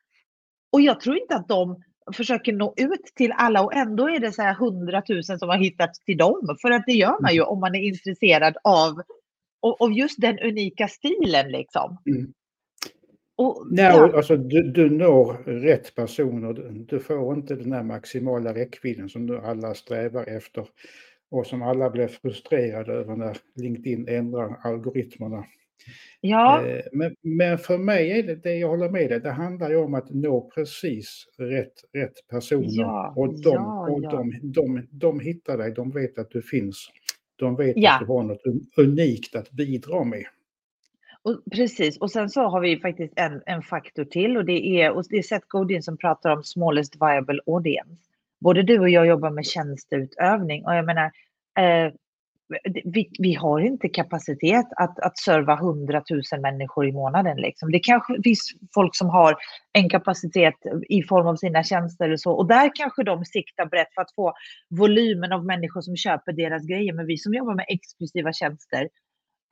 Och 0.72 0.82
jag 0.82 1.00
tror 1.00 1.18
inte 1.18 1.36
att 1.36 1.48
de 1.48 1.84
försöker 2.14 2.54
nå 2.54 2.74
ut 2.78 3.12
till 3.16 3.32
alla 3.32 3.62
och 3.62 3.74
ändå 3.74 4.10
är 4.10 4.20
det 4.20 4.32
så 4.32 4.42
här 4.42 4.54
hundratusen 4.54 5.40
som 5.40 5.50
har 5.50 5.58
hittat 5.58 5.94
till 5.94 6.18
dem. 6.18 6.58
För 6.62 6.72
att 6.72 6.84
det 6.86 6.94
gör 6.94 7.22
man 7.22 7.34
ju 7.34 7.42
om 7.42 7.60
man 7.60 7.76
är 7.76 7.80
intresserad 7.80 8.58
av, 8.64 9.02
av 9.80 9.94
just 9.94 10.22
den 10.22 10.40
unika 10.40 10.88
stilen 10.88 11.52
liksom. 11.52 11.98
Mm. 12.06 12.34
Och, 13.42 13.68
Nej, 13.72 13.86
ja. 13.86 14.16
alltså, 14.16 14.38
du, 14.38 14.62
du 14.62 14.90
når 14.90 15.34
rätt 15.46 15.96
personer. 15.96 16.54
Du 16.88 17.00
får 17.00 17.34
inte 17.34 17.56
den 17.56 17.72
här 17.72 17.84
maximala 17.84 18.54
räckvidden 18.54 19.10
som 19.10 19.26
nu 19.26 19.38
alla 19.38 19.74
strävar 19.74 20.30
efter 20.30 20.66
och 21.32 21.48
som 21.48 21.62
alla 21.62 21.90
blir 21.90 22.08
frustrerade 22.08 22.94
över 22.94 23.16
när 23.16 23.38
LinkedIn 23.56 24.08
ändrar 24.08 24.58
algoritmerna. 24.62 25.46
Ja. 26.22 26.66
Eh, 26.66 26.82
men, 26.92 27.16
men 27.22 27.58
för 27.58 27.78
mig 27.78 28.20
är 28.20 28.24
det, 28.24 28.36
det 28.36 28.56
jag 28.56 28.68
håller 28.68 28.90
med 28.90 29.10
dig, 29.10 29.20
det 29.20 29.32
handlar 29.32 29.70
ju 29.70 29.76
om 29.76 29.94
att 29.94 30.10
nå 30.10 30.52
precis 30.56 31.26
rätt, 31.38 31.74
rätt 31.94 32.28
personer. 32.30 32.68
Ja, 32.82 33.14
och 33.16 33.42
de, 33.42 33.54
ja, 33.54 33.90
och 33.90 34.02
de, 34.02 34.40
de, 34.42 34.88
de 34.92 35.20
hittar 35.20 35.58
dig, 35.58 35.72
de 35.72 35.92
vet 35.92 36.18
att 36.20 36.30
du 36.30 36.42
finns. 36.42 36.90
De 37.36 37.56
vet 37.56 37.70
att 37.70 38.00
du 38.00 38.06
har 38.06 38.24
något 38.24 38.42
unikt 38.78 39.36
att 39.36 39.52
bidra 39.52 40.04
med. 40.04 40.26
Och, 41.24 41.42
precis, 41.52 41.98
och 41.98 42.12
sen 42.12 42.30
så 42.30 42.42
har 42.42 42.62
vi 42.62 42.80
faktiskt 42.80 43.14
en, 43.16 43.42
en 43.46 43.62
faktor 43.62 44.06
till 44.06 44.38
och 44.38 44.46
det 44.46 44.82
är, 44.82 44.92
och 44.92 45.04
det 45.10 45.18
är 45.18 45.22
Seth 45.22 45.46
Godin 45.48 45.84
som 45.84 45.98
pratar 45.98 46.30
om 46.30 46.44
smallest 46.44 46.96
viable 46.96 47.40
audience. 47.48 48.02
Både 48.40 48.64
du 48.64 48.80
och 48.80 48.90
jag 48.90 49.08
jobbar 49.08 49.30
med 49.30 49.46
tjänsteutövning 49.46 50.66
och 50.66 50.76
jag 50.76 50.86
menar, 50.86 51.12
eh, 51.60 51.94
vi, 52.84 53.10
vi, 53.20 53.34
har 53.34 53.60
inte 53.60 53.90
kapacitet 53.90 54.66
att, 54.78 55.00
att 55.00 55.18
serva 55.18 55.56
hundratusen 55.56 56.42
människor 56.42 56.88
i 56.88 56.92
månaden. 56.92 57.38
Liksom. 57.38 57.72
Det 57.72 57.80
kanske 57.80 58.22
finns 58.24 58.52
folk 58.74 58.96
som 58.96 59.10
har 59.10 59.36
en 59.74 59.90
kapacitet 59.90 60.56
i 60.90 61.04
form 61.04 61.28
av 61.28 61.36
sina 61.36 61.64
tjänster 61.64 62.06
eller 62.06 62.18
så. 62.18 62.32
Och 62.32 62.48
där 62.48 62.72
kanske 62.76 63.04
de 63.04 63.26
siktar 63.26 63.66
brett 63.66 63.94
för 63.94 64.02
att 64.02 64.16
få 64.16 64.34
volymen 64.70 65.32
av 65.32 65.46
människor 65.46 65.82
som 65.82 65.96
köper 65.96 66.34
deras 66.34 66.66
grejer. 66.68 66.94
Men 66.94 67.06
vi 67.06 67.18
som 67.18 67.34
jobbar 67.34 67.56
med 67.56 67.66
exklusiva 67.68 68.34
tjänster, 68.34 68.90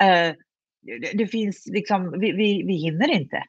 eh, 0.03 0.35
det, 0.81 1.17
det 1.17 1.27
finns 1.27 1.67
liksom, 1.67 2.19
vi, 2.19 2.31
vi, 2.31 2.63
vi 2.63 2.73
hinner 2.73 3.11
inte. 3.11 3.43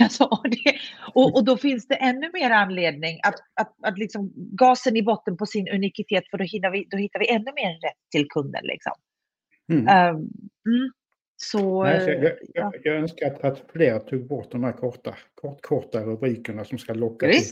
Alltså, 0.00 0.24
och, 0.30 0.50
det, 0.50 0.74
och, 1.14 1.36
och, 1.36 1.44
då 1.44 1.56
finns 1.56 1.86
det 1.86 1.94
ännu 1.94 2.30
mer 2.32 2.50
anledning 2.50 3.18
att, 3.22 3.34
att, 3.60 3.74
att 3.82 3.98
liksom 3.98 4.32
gasen 4.34 4.96
i 4.96 5.02
botten 5.02 5.36
på 5.36 5.46
sin 5.46 5.68
unikitet, 5.68 6.24
för 6.30 6.38
då, 6.38 6.44
hinner 6.44 6.70
vi, 6.70 6.86
då 6.90 6.96
hittar 6.96 7.18
vi 7.18 7.30
ännu 7.30 7.52
mer 7.54 7.72
rätt 7.72 8.10
till 8.10 8.28
kunden. 8.28 8.64
Liksom. 8.64 8.92
Mm. 9.72 9.82
Um, 9.82 10.16
mm. 10.66 10.90
Så, 11.36 11.84
Nej, 11.84 12.00
så 12.00 12.10
jag, 12.10 12.24
jag, 12.24 12.34
ja. 12.54 12.72
jag, 12.82 12.96
önskar 12.96 13.26
att, 13.26 13.44
att 13.44 13.70
fler 13.72 13.98
tog 13.98 14.28
bort 14.28 14.50
de 14.50 14.64
här 14.64 14.72
korta, 14.72 15.16
kort, 15.34 15.62
korta 15.62 16.00
rubrikerna 16.00 16.64
som 16.64 16.78
ska 16.78 16.94
locka 16.94 17.26
till, 17.26 17.42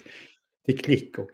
till 0.66 0.78
klick 0.78 1.18
och 1.18 1.30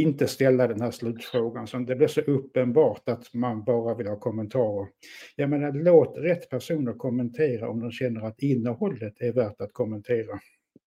inte 0.00 0.26
ställa 0.26 0.68
den 0.68 0.80
här 0.80 0.90
slutfrågan. 0.90 1.66
Så 1.66 1.78
det 1.78 1.96
blir 1.96 2.08
så 2.08 2.20
uppenbart 2.20 3.08
att 3.08 3.34
man 3.34 3.64
bara 3.64 3.94
vill 3.94 4.06
ha 4.06 4.16
kommentarer. 4.16 4.88
Jag 5.36 5.50
menar, 5.50 5.72
låt 5.72 6.18
rätt 6.18 6.50
personer 6.50 6.92
kommentera 6.92 7.70
om 7.70 7.80
de 7.80 7.90
känner 7.90 8.26
att 8.26 8.42
innehållet 8.42 9.20
är 9.20 9.32
värt 9.32 9.60
att 9.60 9.72
kommentera. 9.72 10.40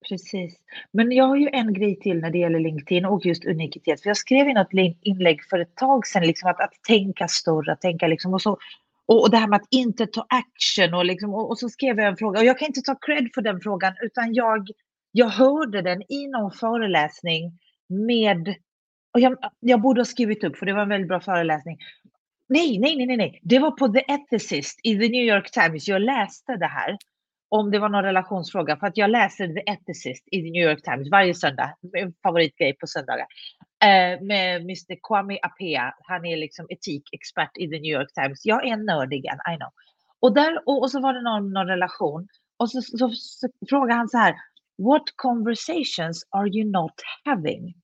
Precis. 0.08 0.56
Men 0.92 1.12
jag 1.12 1.24
har 1.24 1.36
ju 1.36 1.48
en 1.52 1.72
grej 1.72 1.98
till 1.98 2.20
när 2.20 2.30
det 2.30 2.38
gäller 2.38 2.60
LinkedIn 2.60 3.04
och 3.04 3.26
just 3.26 3.44
unikitet. 3.44 4.02
För 4.02 4.10
jag 4.10 4.16
skrev 4.16 4.48
i 4.48 4.54
något 4.54 4.96
inlägg 5.02 5.44
för 5.50 5.58
ett 5.58 5.74
tag 5.76 6.06
sedan, 6.06 6.22
liksom 6.22 6.50
att, 6.50 6.60
att 6.60 6.72
tänka 6.88 7.28
större, 7.28 7.72
att 7.72 7.80
tänka 7.80 8.06
liksom, 8.06 8.34
och, 8.34 8.42
så, 8.42 8.58
och, 9.06 9.22
och 9.22 9.30
det 9.30 9.36
här 9.36 9.48
med 9.48 9.56
att 9.56 9.68
inte 9.70 10.06
ta 10.06 10.26
action 10.28 10.94
och, 10.94 11.04
liksom, 11.04 11.34
och, 11.34 11.50
och, 11.50 11.58
så 11.58 11.68
skrev 11.68 11.98
jag 11.98 12.06
en 12.08 12.16
fråga. 12.16 12.40
Och 12.40 12.46
jag 12.46 12.58
kan 12.58 12.66
inte 12.66 12.82
ta 12.82 12.94
cred 12.94 13.28
för 13.34 13.42
den 13.42 13.60
frågan, 13.60 13.92
utan 14.02 14.34
jag, 14.34 14.68
jag 15.12 15.28
hörde 15.28 15.82
den 15.82 16.12
i 16.12 16.26
någon 16.26 16.52
föreläsning 16.52 17.58
med 17.88 18.54
och 19.16 19.20
jag, 19.20 19.36
jag 19.60 19.80
borde 19.80 20.00
ha 20.00 20.04
skrivit 20.04 20.44
upp, 20.44 20.56
för 20.56 20.66
det 20.66 20.72
var 20.72 20.82
en 20.82 20.88
väldigt 20.88 21.08
bra 21.08 21.20
föreläsning. 21.20 21.78
Nej, 22.48 22.78
nej, 22.78 22.96
nej, 22.96 23.06
nej, 23.06 23.16
nej. 23.16 23.40
det 23.42 23.58
var 23.58 23.70
på 23.70 23.88
The 23.88 24.00
Ethicist 24.00 24.80
i 24.82 24.98
The 24.98 25.08
New 25.08 25.24
York 25.24 25.50
Times. 25.50 25.88
Jag 25.88 26.02
läste 26.02 26.56
det 26.56 26.66
här 26.66 26.96
om 27.48 27.70
det 27.70 27.78
var 27.78 27.88
någon 27.88 28.04
relationsfråga, 28.04 28.76
för 28.76 28.86
att 28.86 28.96
jag 28.96 29.10
läser 29.10 29.48
The 29.48 29.70
Ethicist 29.70 30.28
i 30.30 30.42
The 30.42 30.50
New 30.50 30.62
York 30.70 30.82
Times 30.82 31.10
varje 31.10 31.34
söndag. 31.34 31.76
Min 31.92 32.14
favoritgrej 32.22 32.76
på 32.80 32.86
söndagar. 32.86 33.26
Eh, 33.84 34.22
med 34.22 34.60
Mr 34.60 35.08
Kwame 35.08 35.38
Apea. 35.42 35.94
Han 36.02 36.24
är 36.26 36.36
liksom 36.36 36.66
etikexpert 36.68 37.56
i 37.56 37.68
The 37.68 37.80
New 37.80 37.92
York 37.98 38.12
Times. 38.14 38.40
Jag 38.44 38.66
är 38.66 38.76
nördig, 38.76 39.24
I 39.24 39.56
know. 39.56 39.70
Och, 40.20 40.34
där, 40.34 40.62
och, 40.66 40.82
och, 40.82 40.90
så 40.90 41.00
var 41.00 41.14
det 41.14 41.22
någon, 41.22 41.52
någon 41.52 41.66
relation 41.66 42.28
och 42.56 42.70
så, 42.70 42.82
så, 42.82 42.98
så, 42.98 43.10
så 43.14 43.48
frågade 43.68 43.94
han 43.94 44.08
så 44.08 44.18
här. 44.18 44.34
What 44.78 45.04
conversations 45.16 46.26
are 46.30 46.48
you 46.48 46.70
not 46.70 46.94
having? 47.24 47.74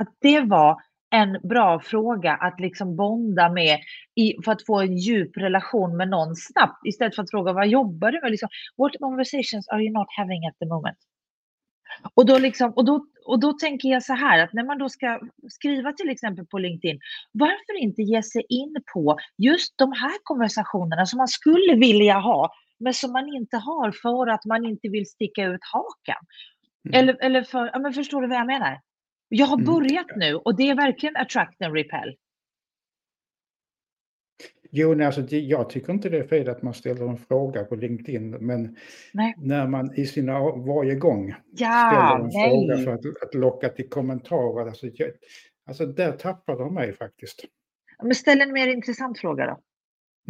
Att 0.00 0.16
det 0.20 0.40
var 0.40 0.76
en 1.10 1.38
bra 1.48 1.80
fråga 1.80 2.32
att 2.32 2.60
liksom 2.60 2.96
bonda 2.96 3.48
med 3.48 3.78
i, 4.14 4.42
för 4.44 4.52
att 4.52 4.66
få 4.66 4.80
en 4.80 4.96
djup 4.96 5.36
relation 5.36 5.96
med 5.96 6.08
någon 6.08 6.36
snabbt 6.36 6.86
istället 6.86 7.14
för 7.14 7.22
att 7.22 7.30
fråga 7.30 7.52
vad 7.52 7.68
jobbar 7.68 8.12
du 8.12 8.20
med? 8.20 8.30
Liksom, 8.30 8.48
What 8.76 8.92
conversations 8.98 9.68
are 9.68 9.82
you 9.82 9.92
not 9.92 10.06
having 10.16 10.46
at 10.46 10.58
the 10.58 10.66
moment? 10.66 10.98
Och 12.14 12.26
då, 12.26 12.38
liksom, 12.38 12.70
och, 12.70 12.84
då, 12.84 13.06
och 13.26 13.40
då 13.40 13.52
tänker 13.52 13.88
jag 13.88 14.02
så 14.02 14.14
här 14.14 14.44
att 14.44 14.52
när 14.52 14.64
man 14.64 14.78
då 14.78 14.88
ska 14.88 15.20
skriva 15.48 15.92
till 15.92 16.10
exempel 16.10 16.46
på 16.46 16.58
LinkedIn, 16.58 17.00
varför 17.32 17.78
inte 17.78 18.02
ge 18.02 18.22
sig 18.22 18.42
in 18.48 18.76
på 18.94 19.18
just 19.38 19.78
de 19.78 19.92
här 19.92 20.18
konversationerna 20.22 21.06
som 21.06 21.16
man 21.16 21.28
skulle 21.28 21.74
vilja 21.74 22.18
ha, 22.18 22.52
men 22.80 22.94
som 22.94 23.12
man 23.12 23.28
inte 23.28 23.56
har 23.56 23.92
för 23.92 24.26
att 24.26 24.44
man 24.44 24.64
inte 24.64 24.88
vill 24.88 25.06
sticka 25.06 25.44
ut 25.44 25.60
hakan. 25.72 26.24
Mm. 26.84 26.98
Eller, 26.98 27.24
eller 27.24 27.42
för, 27.42 27.70
ja, 27.72 27.78
men 27.78 27.92
förstår 27.92 28.22
du 28.22 28.28
vad 28.28 28.38
jag 28.38 28.46
menar? 28.46 28.80
Jag 29.32 29.46
har 29.46 29.56
mm. 29.56 29.66
börjat 29.66 30.06
nu 30.16 30.34
och 30.34 30.56
det 30.56 30.70
är 30.70 30.74
verkligen 30.74 31.16
attract 31.16 31.62
and 31.62 31.74
repel. 31.74 32.16
Jo, 34.72 34.94
nej, 34.94 35.06
alltså, 35.06 35.36
jag 35.36 35.70
tycker 35.70 35.92
inte 35.92 36.08
det 36.08 36.18
är 36.18 36.26
fel 36.26 36.48
att 36.48 36.62
man 36.62 36.74
ställer 36.74 37.08
en 37.08 37.16
fråga 37.16 37.64
på 37.64 37.76
LinkedIn, 37.76 38.30
men 38.30 38.76
nej. 39.12 39.34
när 39.38 39.66
man 39.66 39.94
i 39.94 40.06
sina, 40.06 40.40
varje 40.40 40.94
gång 40.94 41.34
ja, 41.56 42.28
ställer 42.30 42.54
en 42.54 42.66
nej. 42.66 42.84
fråga 42.84 42.84
för 42.84 42.92
att, 42.92 43.22
att 43.22 43.34
locka 43.34 43.68
till 43.68 43.88
kommentarer, 43.88 44.66
alltså, 44.66 44.86
jag, 44.86 45.10
alltså 45.66 45.86
där 45.86 46.12
tappar 46.12 46.58
de 46.58 46.74
mig 46.74 46.92
faktiskt. 46.92 47.44
Men 48.02 48.14
ställ 48.14 48.40
en 48.40 48.52
mer 48.52 48.68
intressant 48.68 49.18
fråga 49.18 49.46
då. 49.46 49.60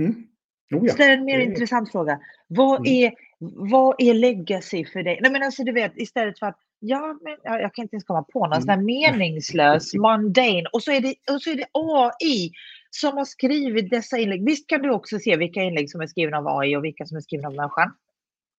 Mm. 0.02 0.26
Oh 0.74 0.86
ja. 0.86 0.92
Ställ 0.92 1.10
en 1.10 1.24
mer 1.24 1.38
intressant 1.38 1.92
fråga. 1.92 2.20
Vad, 2.48 2.78
mm. 2.78 2.92
är, 2.92 3.12
vad 3.70 3.94
är 3.98 4.14
legacy 4.14 4.84
för 4.84 5.02
dig? 5.02 5.18
Nej, 5.22 5.32
men 5.32 5.42
alltså, 5.42 5.64
du 5.64 5.72
vet, 5.72 5.92
istället 5.96 6.38
för 6.38 6.46
att 6.46 6.58
Ja, 6.80 7.18
men 7.22 7.36
jag 7.42 7.74
kan 7.74 7.82
inte 7.82 7.94
ens 7.94 8.04
komma 8.04 8.22
på 8.22 8.40
någon 8.40 8.52
mm. 8.52 8.60
sån 8.60 8.68
här 8.68 8.82
meningslös, 8.82 9.94
mundane. 9.94 10.64
Och 10.72 10.82
så, 10.82 10.92
är 10.92 11.00
det, 11.00 11.14
och 11.34 11.42
så 11.42 11.50
är 11.50 11.56
det 11.56 11.66
AI 11.72 12.52
som 12.90 13.16
har 13.16 13.24
skrivit 13.24 13.90
dessa 13.90 14.18
inlägg. 14.18 14.44
Visst 14.44 14.68
kan 14.68 14.82
du 14.82 14.90
också 14.90 15.18
se 15.18 15.36
vilka 15.36 15.62
inlägg 15.62 15.90
som 15.90 16.00
är 16.00 16.06
skrivna 16.06 16.38
av 16.38 16.48
AI 16.48 16.76
och 16.76 16.84
vilka 16.84 17.06
som 17.06 17.16
är 17.16 17.20
skrivna 17.20 17.48
av 17.48 17.54
människan? 17.54 17.92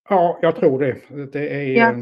Ja, 0.10 0.40
jag 0.42 0.56
tror 0.56 0.80
det. 0.80 0.98
Det 1.32 1.50
är... 1.50 1.78
Ja. 1.78 1.96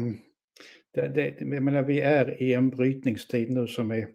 Det, 0.94 1.08
det, 1.08 1.34
jag 1.38 1.62
menar, 1.62 1.82
vi 1.82 2.00
är 2.00 2.42
i 2.42 2.54
en 2.54 2.70
brytningstid 2.70 3.50
nu 3.50 3.66
som 3.66 3.90
är 3.90 4.08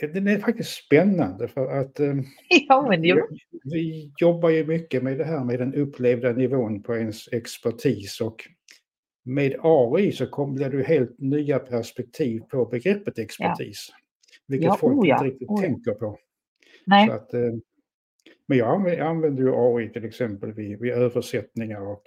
den 0.00 0.28
är 0.28 0.38
faktiskt 0.38 0.84
spännande 0.84 1.48
för 1.48 1.80
att 1.80 2.00
eh, 2.00 2.14
ja, 2.68 2.86
men 2.88 3.04
jo. 3.04 3.28
vi 3.64 4.12
jobbar 4.20 4.50
ju 4.50 4.66
mycket 4.66 5.02
med 5.02 5.18
det 5.18 5.24
här 5.24 5.44
med 5.44 5.58
den 5.58 5.74
upplevda 5.74 6.32
nivån 6.32 6.82
på 6.82 6.96
ens 6.96 7.32
expertis 7.32 8.20
och 8.20 8.48
med 9.24 9.56
AI 9.62 10.12
så 10.12 10.26
kommer 10.26 10.68
det 10.68 10.82
helt 10.82 11.18
nya 11.18 11.58
perspektiv 11.58 12.40
på 12.40 12.64
begreppet 12.64 13.18
expertis. 13.18 13.88
Ja. 13.90 13.96
Vilket 14.46 14.66
ja, 14.66 14.76
folk 14.76 14.98
oh 14.98 15.08
ja, 15.08 15.14
inte 15.14 15.26
riktigt 15.26 15.48
oh 15.48 15.62
ja. 15.62 15.68
tänker 15.68 15.92
på. 15.92 16.18
Nej. 16.86 17.10
Att, 17.10 17.34
eh, 17.34 17.52
men 18.46 18.58
jag 18.58 19.00
använder 19.00 19.42
ju 19.42 19.52
AI 19.54 19.88
till 19.88 20.04
exempel 20.04 20.52
vid, 20.52 20.80
vid 20.80 20.92
översättningar 20.92 21.80
och... 21.80 22.02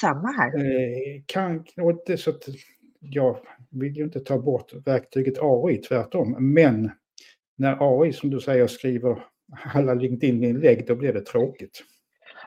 Samma 0.00 0.28
här. 0.28 0.58
Eh, 0.58 1.22
kan, 1.26 1.64
och 1.80 2.02
det, 2.06 2.16
så 2.16 2.30
att 2.30 2.44
jag 3.00 3.38
vill 3.70 3.96
ju 3.96 4.04
inte 4.04 4.20
ta 4.20 4.38
bort 4.38 4.72
verktyget 4.86 5.34
AI, 5.40 5.76
tvärtom. 5.76 6.36
Men 6.54 6.90
när 7.56 7.76
AI, 7.80 8.12
som 8.12 8.30
du 8.30 8.40
säger, 8.40 8.66
skriver 8.66 9.24
alla 9.74 9.94
LinkedIn-inlägg, 9.94 10.86
då 10.86 10.94
blir 10.94 11.12
det 11.12 11.20
tråkigt. 11.20 11.84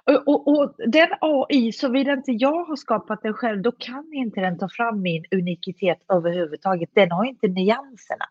Och, 0.06 0.48
och, 0.48 0.76
den 0.78 1.10
AI, 1.22 1.72
såvida 1.72 2.14
inte 2.14 2.32
jag 2.32 2.64
har 2.64 2.76
skapat 2.76 3.22
den 3.22 3.34
själv, 3.34 3.62
då 3.62 3.72
kan 3.72 4.14
inte 4.14 4.42
den 4.42 4.58
ta 4.58 4.70
fram 4.70 5.02
min 5.02 5.26
unikitet 5.32 5.98
överhuvudtaget. 6.10 6.90
Den 6.94 7.12
har 7.12 7.26
inte 7.26 7.48
nyanserna. 7.48 8.26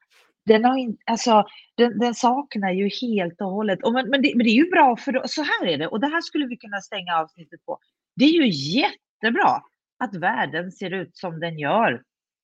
Den, 0.46 0.64
har 0.64 0.78
inte, 0.78 1.02
alltså, 1.06 1.44
den, 1.74 1.98
den 1.98 2.14
saknar 2.14 2.72
ju 2.72 2.90
helt 3.02 3.40
och 3.40 3.50
hållet. 3.50 3.82
Och 3.82 3.92
men, 3.92 4.11
men, 4.11 4.22
det, 4.22 4.32
men 4.37 4.44
det 4.44 4.50
är 4.50 4.64
ju 4.64 4.70
bra, 4.70 4.96
för 4.96 5.22
så 5.26 5.42
här 5.42 5.66
är 5.66 5.78
det, 5.78 5.87
och 5.87 6.00
det 6.00 6.06
här 6.06 6.20
skulle 6.20 6.46
vi 6.46 6.56
kunna 6.56 6.80
stänga 6.80 7.16
avsnittet 7.16 7.64
på. 7.66 7.78
Det 8.16 8.24
är 8.24 8.32
ju 8.32 8.48
jättebra 8.48 9.62
att 9.98 10.14
världen 10.14 10.72
ser 10.72 10.90
ut 10.90 11.16
som 11.16 11.40
den 11.40 11.58
gör 11.58 12.02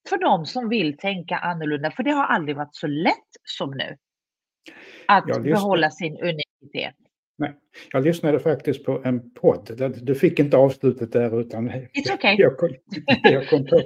för 0.08 0.18
de 0.18 0.46
som 0.46 0.68
vill 0.68 0.96
tänka 0.96 1.36
annorlunda, 1.36 1.90
för 1.90 2.02
det 2.02 2.10
har 2.10 2.24
aldrig 2.24 2.56
varit 2.56 2.74
så 2.76 2.86
lätt 2.86 3.30
som 3.44 3.70
nu. 3.70 3.96
Att 5.06 5.42
behålla 5.42 5.90
sin 5.90 6.18
unikitet. 6.18 6.94
Nej, 7.40 7.54
jag 7.92 8.04
lyssnade 8.04 8.40
faktiskt 8.40 8.84
på 8.84 9.00
en 9.04 9.30
podd. 9.30 9.92
Du 10.02 10.14
fick 10.14 10.38
inte 10.38 10.56
avslutet 10.56 11.12
där 11.12 11.40
utan 11.40 11.70
It's 11.70 12.14
okay. 12.14 12.36
jag, 12.38 12.56
kom, 12.56 12.68
jag 13.22 13.48
kom 13.48 13.66
på. 13.66 13.82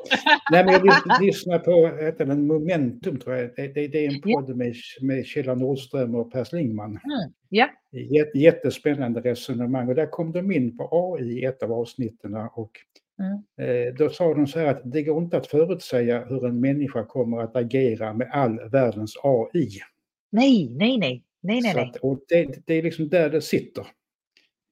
Nej, 0.50 0.64
men 0.64 0.74
jag 0.74 1.22
lyssnade 1.22 1.58
på 1.58 1.90
den 2.18 2.46
Momentum 2.46 3.18
tror 3.18 3.36
jag. 3.36 3.50
Det, 3.56 3.68
det, 3.68 3.88
det 3.88 4.06
är 4.06 4.14
en 4.14 4.20
podd 4.20 4.56
med, 4.56 4.74
med 5.00 5.26
Kjell 5.26 5.58
Nordström 5.58 6.14
och 6.14 6.32
Per 6.32 6.44
Slingman. 6.44 6.90
Mm. 6.90 7.32
Yeah. 7.50 8.26
Jättespännande 8.34 9.20
resonemang 9.20 9.88
och 9.88 9.94
där 9.94 10.06
kom 10.06 10.32
de 10.32 10.52
in 10.52 10.76
på 10.76 10.88
AI 10.92 11.40
i 11.40 11.44
ett 11.44 11.62
av 11.62 11.72
avsnitten 11.72 12.34
och 12.34 12.70
mm. 13.18 13.86
eh, 13.86 13.94
då 13.94 14.10
sa 14.10 14.34
de 14.34 14.46
så 14.46 14.58
här 14.58 14.66
att 14.66 14.80
det 14.84 15.02
går 15.02 15.22
inte 15.22 15.36
att 15.36 15.46
förutsäga 15.46 16.24
hur 16.24 16.46
en 16.46 16.60
människa 16.60 17.04
kommer 17.04 17.40
att 17.40 17.56
agera 17.56 18.12
med 18.12 18.30
all 18.32 18.68
världens 18.70 19.16
AI. 19.22 19.68
Nej, 20.30 20.68
nej, 20.70 20.98
nej. 20.98 21.24
Nej, 21.42 21.60
nej, 21.62 21.74
nej. 21.74 21.84
Att, 21.84 21.96
och 21.96 22.20
det, 22.28 22.66
det, 22.66 22.74
är 22.74 22.82
liksom 22.82 23.08
där 23.08 23.30
det 23.30 23.42
sitter. 23.42 23.86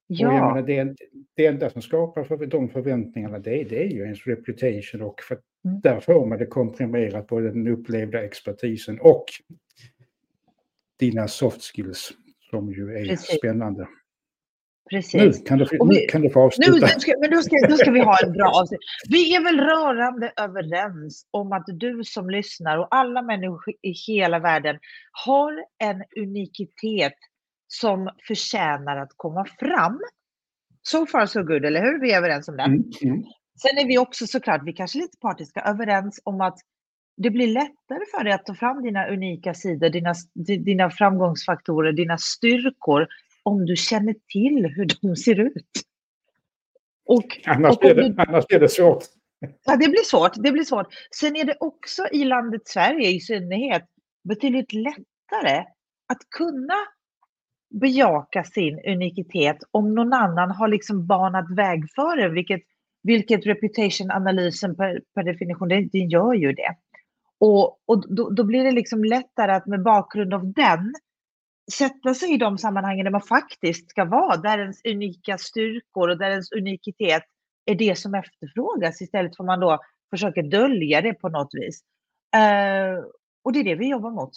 Ja. 0.07 0.29
Och 0.29 0.35
jag 0.35 0.55
menar, 0.55 0.63
det, 0.63 0.97
det 1.35 1.47
enda 1.47 1.71
som 1.71 1.83
skapar 1.83 2.25
för 2.25 2.47
de 2.47 2.69
förväntningarna 2.69 3.39
det, 3.39 3.65
det 3.65 3.83
är 3.83 3.89
ju 3.89 4.03
ens 4.03 4.27
reputation 4.27 5.03
och 5.03 5.21
för 5.21 5.39
mm. 5.65 5.81
där 5.81 6.01
får 6.01 6.27
man 6.27 6.39
det 6.39 6.47
komprimerat 6.47 7.27
på 7.27 7.41
den 7.41 7.69
upplevda 7.69 8.25
expertisen 8.25 9.01
och 9.01 9.25
dina 10.99 11.29
soft 11.29 11.63
skills 11.63 12.13
som 12.51 12.73
ju 12.73 12.97
är 12.97 13.07
Precis. 13.07 13.39
spännande. 13.39 13.89
Precis. 14.91 15.15
Nu 15.15 15.33
kan 15.47 15.59
du, 15.59 15.67
vi, 15.71 15.79
nu 15.85 16.07
kan 16.09 16.21
du 16.21 16.31
få 16.31 16.41
avsluta. 16.41 16.71
Nu, 16.73 17.01
ska, 17.01 17.15
men 17.21 17.31
då, 17.31 17.43
ska, 17.43 17.57
då 17.69 17.77
ska 17.77 17.91
vi 17.91 18.01
ha 18.01 18.17
en 18.25 18.33
bra 18.33 18.51
avslut. 18.51 18.81
Vi 19.09 19.35
är 19.35 19.45
väl 19.45 19.61
rörande 19.61 20.33
överens 20.37 21.27
om 21.31 21.53
att 21.53 21.65
du 21.67 22.05
som 22.05 22.31
lyssnar 22.31 22.79
och 22.79 22.89
alla 22.91 23.23
människor 23.23 23.75
i 23.83 23.93
hela 24.07 24.39
världen 24.39 24.79
har 25.13 25.53
en 25.79 26.03
unikitet 26.23 27.15
som 27.69 28.11
förtjänar 28.29 28.97
att 28.97 29.13
komma 29.17 29.45
fram. 29.45 30.01
So 30.83 31.07
far 31.07 31.27
so 31.27 31.43
good, 31.43 31.65
eller 31.65 31.81
hur? 31.81 32.01
Vi 32.01 32.13
är 32.13 32.17
överens 32.17 32.49
om 32.49 32.57
det. 32.57 32.63
Mm, 32.63 32.85
mm. 33.03 33.23
Sen 33.63 33.79
är 33.79 33.87
vi 33.87 33.99
också 33.99 34.27
såklart, 34.27 34.63
vi 34.65 34.73
kanske 34.73 34.99
är 34.99 35.01
lite 35.01 35.19
partiska, 35.21 35.61
överens 35.61 36.21
om 36.25 36.41
att 36.41 36.59
det 37.17 37.31
blir 37.31 37.47
lättare 37.47 38.05
för 38.17 38.25
dig 38.25 38.33
att 38.33 38.47
ta 38.47 38.55
fram 38.55 38.83
dina 38.83 39.09
unika 39.09 39.55
sidor, 39.55 39.89
dina, 39.89 40.15
dina 40.65 40.91
framgångsfaktorer, 40.91 41.93
dina 41.93 42.19
styrkor 42.19 43.07
om 43.43 43.67
du 43.67 43.77
känner 43.77 44.15
till 44.33 44.67
hur 44.77 44.89
de 45.01 45.17
ser 45.25 45.41
ut. 45.41 45.71
Och, 47.07 47.41
annars, 47.47 47.77
och 47.77 47.81
blir 47.81 47.95
det, 47.95 48.09
du, 48.09 48.15
annars 48.19 48.47
blir 48.47 48.61
det 48.61 48.69
svårt. 48.69 49.05
Ja, 49.65 49.77
det 49.77 49.89
blir 49.89 50.05
svårt. 50.05 50.33
Det 50.35 50.53
blir 50.53 50.65
svårt. 50.65 50.87
Sen 51.21 51.37
är 51.37 51.45
det 51.45 51.57
också 51.61 52.09
i 52.13 52.25
landet 52.25 52.69
Sverige 52.69 53.09
i 53.09 53.21
synnerhet 53.21 53.83
betydligt 54.25 54.73
lättare 54.73 55.65
att 56.09 56.31
kunna 56.37 56.75
bejaka 57.71 58.45
sin 58.45 58.81
unikitet 58.87 59.57
om 59.71 59.95
någon 59.95 60.13
annan 60.13 60.51
har 60.51 60.69
liksom 60.69 61.07
banat 61.07 61.51
väg 61.51 61.85
för 61.95 62.17
det, 62.17 62.29
vilket, 62.29 62.61
vilket 63.03 63.47
reputation-analysen 63.47 64.77
per, 64.77 65.01
per 65.15 65.23
definition, 65.23 65.69
det, 65.69 65.89
det, 65.93 65.99
gör 65.99 66.35
ju 66.35 66.53
det. 66.53 66.75
Och, 67.39 67.79
och 67.87 68.15
då, 68.15 68.31
då, 68.31 68.45
blir 68.45 68.65
det 68.65 68.71
liksom 68.71 69.05
lättare 69.05 69.53
att 69.53 69.67
med 69.67 69.83
bakgrund 69.83 70.35
av 70.35 70.53
den 70.53 70.95
sätta 71.71 72.15
sig 72.15 72.35
i 72.35 72.37
de 72.37 72.59
sammanhangen 72.59 73.05
där 73.05 73.11
man 73.11 73.23
faktiskt 73.23 73.91
ska 73.91 74.05
vara, 74.05 74.37
där 74.37 74.59
ens 74.59 74.85
unika 74.85 75.39
styrkor 75.39 76.09
och 76.09 76.19
där 76.19 76.31
ens 76.31 76.53
unikitet 76.53 77.23
är 77.65 77.75
det 77.75 77.99
som 77.99 78.15
efterfrågas 78.15 79.03
istället 79.03 79.37
för 79.37 79.45
att 79.45 79.47
man 79.47 79.61
då 79.61 79.79
försöker 80.11 80.43
dölja 80.43 81.01
det 81.01 81.15
på 81.15 81.29
något 81.29 81.51
vis. 81.53 81.81
Uh, 82.37 83.05
och 83.45 83.53
det 83.53 83.61
är 83.61 83.65
det 83.65 83.75
vi 83.75 83.91
jobbar 83.91 84.11
mot. 84.11 84.33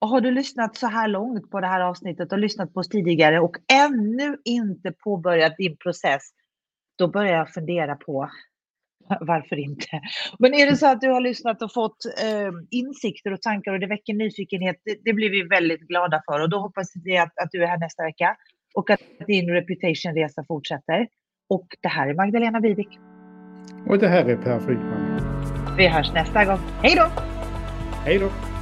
Och 0.00 0.08
har 0.08 0.20
du 0.20 0.30
lyssnat 0.30 0.76
så 0.76 0.86
här 0.86 1.08
långt 1.08 1.50
på 1.50 1.60
det 1.60 1.66
här 1.66 1.80
avsnittet 1.80 2.32
och 2.32 2.38
lyssnat 2.38 2.74
på 2.74 2.80
oss 2.80 2.88
tidigare 2.88 3.40
och 3.40 3.56
ännu 3.72 4.38
inte 4.44 4.92
påbörjat 4.92 5.56
din 5.56 5.76
process, 5.76 6.22
då 6.98 7.08
börjar 7.08 7.32
jag 7.32 7.52
fundera 7.52 7.96
på 7.96 8.30
varför 9.20 9.56
inte? 9.56 10.00
Men 10.38 10.54
är 10.54 10.70
det 10.70 10.76
så 10.76 10.86
att 10.86 11.00
du 11.00 11.08
har 11.08 11.20
lyssnat 11.20 11.62
och 11.62 11.72
fått 11.72 12.04
eh, 12.22 12.52
insikter 12.70 13.32
och 13.32 13.42
tankar 13.42 13.72
och 13.72 13.80
det 13.80 13.86
väcker 13.86 14.14
nyfikenhet, 14.14 14.76
det, 14.84 14.98
det, 15.04 15.12
blir 15.12 15.30
vi 15.30 15.42
väldigt 15.42 15.80
glada 15.80 16.22
för 16.26 16.40
och 16.40 16.50
då 16.50 16.58
hoppas 16.58 16.92
vi 17.04 17.16
att, 17.18 17.38
att 17.42 17.48
du 17.50 17.62
är 17.62 17.66
här 17.66 17.78
nästa 17.78 18.02
vecka 18.02 18.36
och 18.74 18.90
att 18.90 19.00
din 19.26 19.50
reputation-resa 19.50 20.44
fortsätter. 20.48 21.08
Och 21.48 21.66
det 21.82 21.88
här 21.88 22.08
är 22.08 22.14
Magdalena 22.14 22.60
Widik. 22.60 22.88
Och 23.88 23.98
det 23.98 24.08
här 24.08 24.24
är 24.24 24.36
Per 24.36 24.60
Frykman. 24.60 25.20
Vi 25.76 25.88
hörs 25.88 26.12
nästa 26.12 26.44
gång. 26.44 26.58
Hej 26.82 26.94
då! 26.96 27.10
Hej 28.04 28.18
då! 28.18 28.53